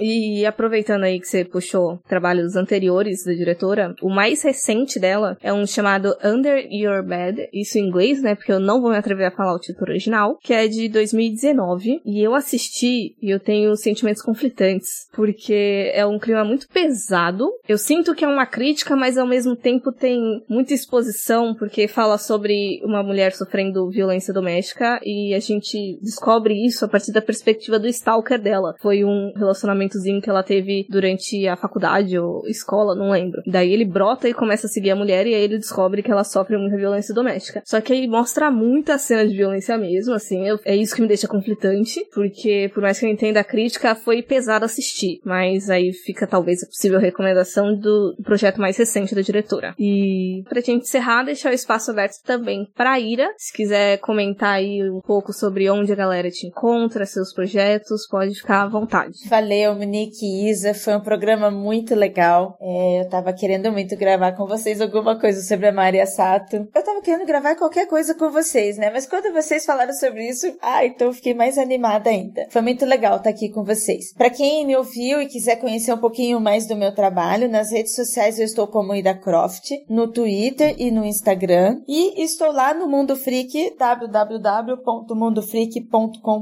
[0.00, 5.52] E aproveitando aí que você puxou trabalhos anteriores da diretora, o mais recente dela é
[5.52, 8.34] um chamado Under Your Bed, isso em inglês, né?
[8.34, 12.00] Porque eu não vou me atrever a falar o título original, que é de 2019.
[12.04, 17.48] E eu assisti e eu tenho sentimentos conflitantes, porque é um clima muito pesado.
[17.68, 22.18] Eu sinto que é uma crítica, mas ao mesmo tempo tem muita exposição, porque fala
[22.18, 27.78] sobre uma mulher sofrendo violência doméstica e a gente descobre isso a partir da perspectiva
[27.78, 28.74] do stalker dela.
[28.80, 33.42] Foi um relacionamentozinho que ela teve durante a faculdade ou escola, não lembro.
[33.46, 36.24] Daí ele brota e começa a seguir a mulher e aí ele descobre que ela
[36.24, 37.62] sofre muita violência doméstica.
[37.64, 41.08] Só que aí mostra muita cena de violência mesmo, assim, eu, é isso que me
[41.08, 45.20] deixa conflitante, porque por mais que eu entenda a crítica, foi pesado assistir.
[45.24, 49.74] Mas aí fica talvez a possível recomendação do projeto mais recente da diretora.
[49.78, 54.88] E pra gente encerrar, deixar o espaço aberto também pra Ira, se quiser comentar aí
[54.88, 59.28] um pouco sobre onde a galera te encontra, seus projetos, pode ficar à vontade.
[59.28, 62.56] Valeu, Monique e Isa, foi um programa muito legal.
[62.60, 66.68] É, eu tava querendo muito gravar com vocês alguma coisa sobre a Maria Sato.
[66.74, 68.90] Eu tava querendo gravar qualquer coisa com vocês, né?
[68.90, 72.46] Mas quando vocês falaram sobre isso, ah, então eu fiquei mais animada ainda.
[72.50, 74.12] Foi muito legal estar aqui com vocês.
[74.14, 77.94] Para quem me ouviu e quiser conhecer um pouquinho mais do meu trabalho, nas redes
[77.94, 81.80] sociais eu estou como Ida Croft, no Twitter e no Instagram.
[81.88, 86.35] E estou lá no Mundo Freak, www.mundofreak.com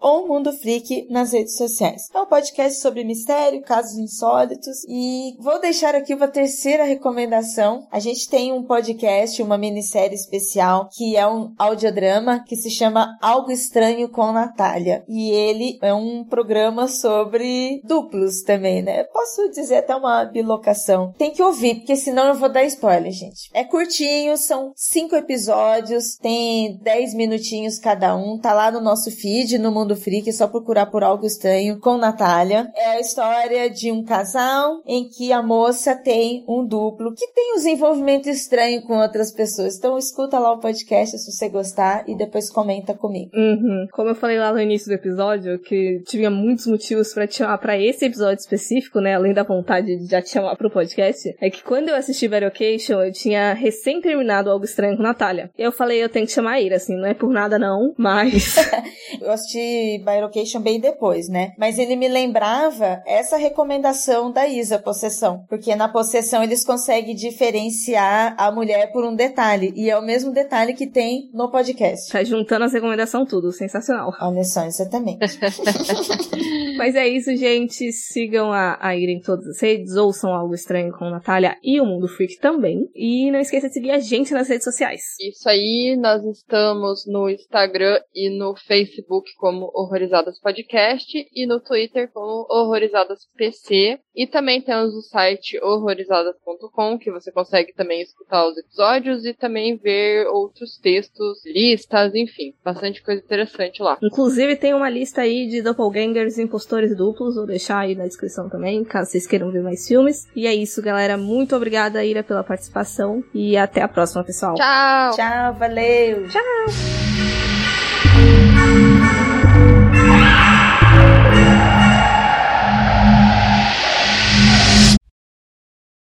[0.00, 2.08] ou Mundo Freak nas redes sociais.
[2.14, 7.86] É um podcast sobre mistério, casos insólitos e vou deixar aqui uma terceira recomendação.
[7.90, 13.16] A gente tem um podcast, uma minissérie especial que é um audiodrama que se chama
[13.20, 19.04] Algo Estranho com Natália e ele é um programa sobre duplos também, né?
[19.04, 21.12] Posso dizer até uma bilocação.
[21.18, 23.50] Tem que ouvir, porque senão eu vou dar spoiler, gente.
[23.52, 29.10] É curtinho, são cinco episódios, tem dez minutinhos cada um, tá lá no nosso nosso
[29.10, 32.70] feed no Mundo Freak, é só procurar por algo estranho com Natália.
[32.76, 37.52] É a história de um casal em que a moça tem um duplo que tem
[37.52, 39.78] um desenvolvimento estranho com outras pessoas.
[39.78, 43.30] Então escuta lá o podcast se você gostar e depois comenta comigo.
[43.34, 43.86] Uhum.
[43.92, 47.56] Como eu falei lá no início do episódio, que tinha muitos motivos para te chamar
[47.56, 49.14] para esse episódio específico, né?
[49.14, 53.00] Além da vontade de já te chamar pro podcast, é que quando eu assisti Varication,
[53.00, 55.50] eu tinha recém terminado algo estranho com Natália.
[55.56, 58.56] E eu falei, eu tenho que chamar Ira, assim, não é por nada não, mas
[59.20, 61.52] eu assisti Bilocation bem depois, né?
[61.58, 65.44] Mas ele me lembrava essa recomendação da Isa, Possessão.
[65.48, 69.72] Porque na Possessão eles conseguem diferenciar a mulher por um detalhe.
[69.76, 72.10] E é o mesmo detalhe que tem no podcast.
[72.10, 73.52] Tá juntando as recomendações tudo.
[73.52, 74.12] Sensacional.
[74.20, 75.18] Olha só, exatamente.
[76.76, 77.92] Mas é isso, gente.
[77.92, 79.96] Sigam a, a Ira em todas as redes.
[79.96, 82.88] Ouçam Algo Estranho com Natália e o Mundo Freak também.
[82.94, 85.02] E não esqueça de seguir a gente nas redes sociais.
[85.20, 92.10] Isso aí, nós estamos no Instagram e no Facebook como Horrorizadas Podcast e no Twitter
[92.12, 93.98] como Horrorizadas PC.
[94.14, 99.76] E também temos o site horrorizadas.com, que você consegue também escutar os episódios e também
[99.76, 103.98] ver outros textos, listas, enfim, bastante coisa interessante lá.
[104.02, 106.42] Inclusive tem uma lista aí de doppelgangers e
[106.72, 110.26] impostores duplos, vou deixar aí na descrição também, caso vocês queiram ver mais filmes.
[110.34, 111.16] E é isso, galera.
[111.16, 114.54] Muito obrigada, Ira, pela participação e até a próxima, pessoal.
[114.54, 115.16] Tchau!
[115.16, 116.28] Tchau, valeu!
[116.28, 117.11] Tchau!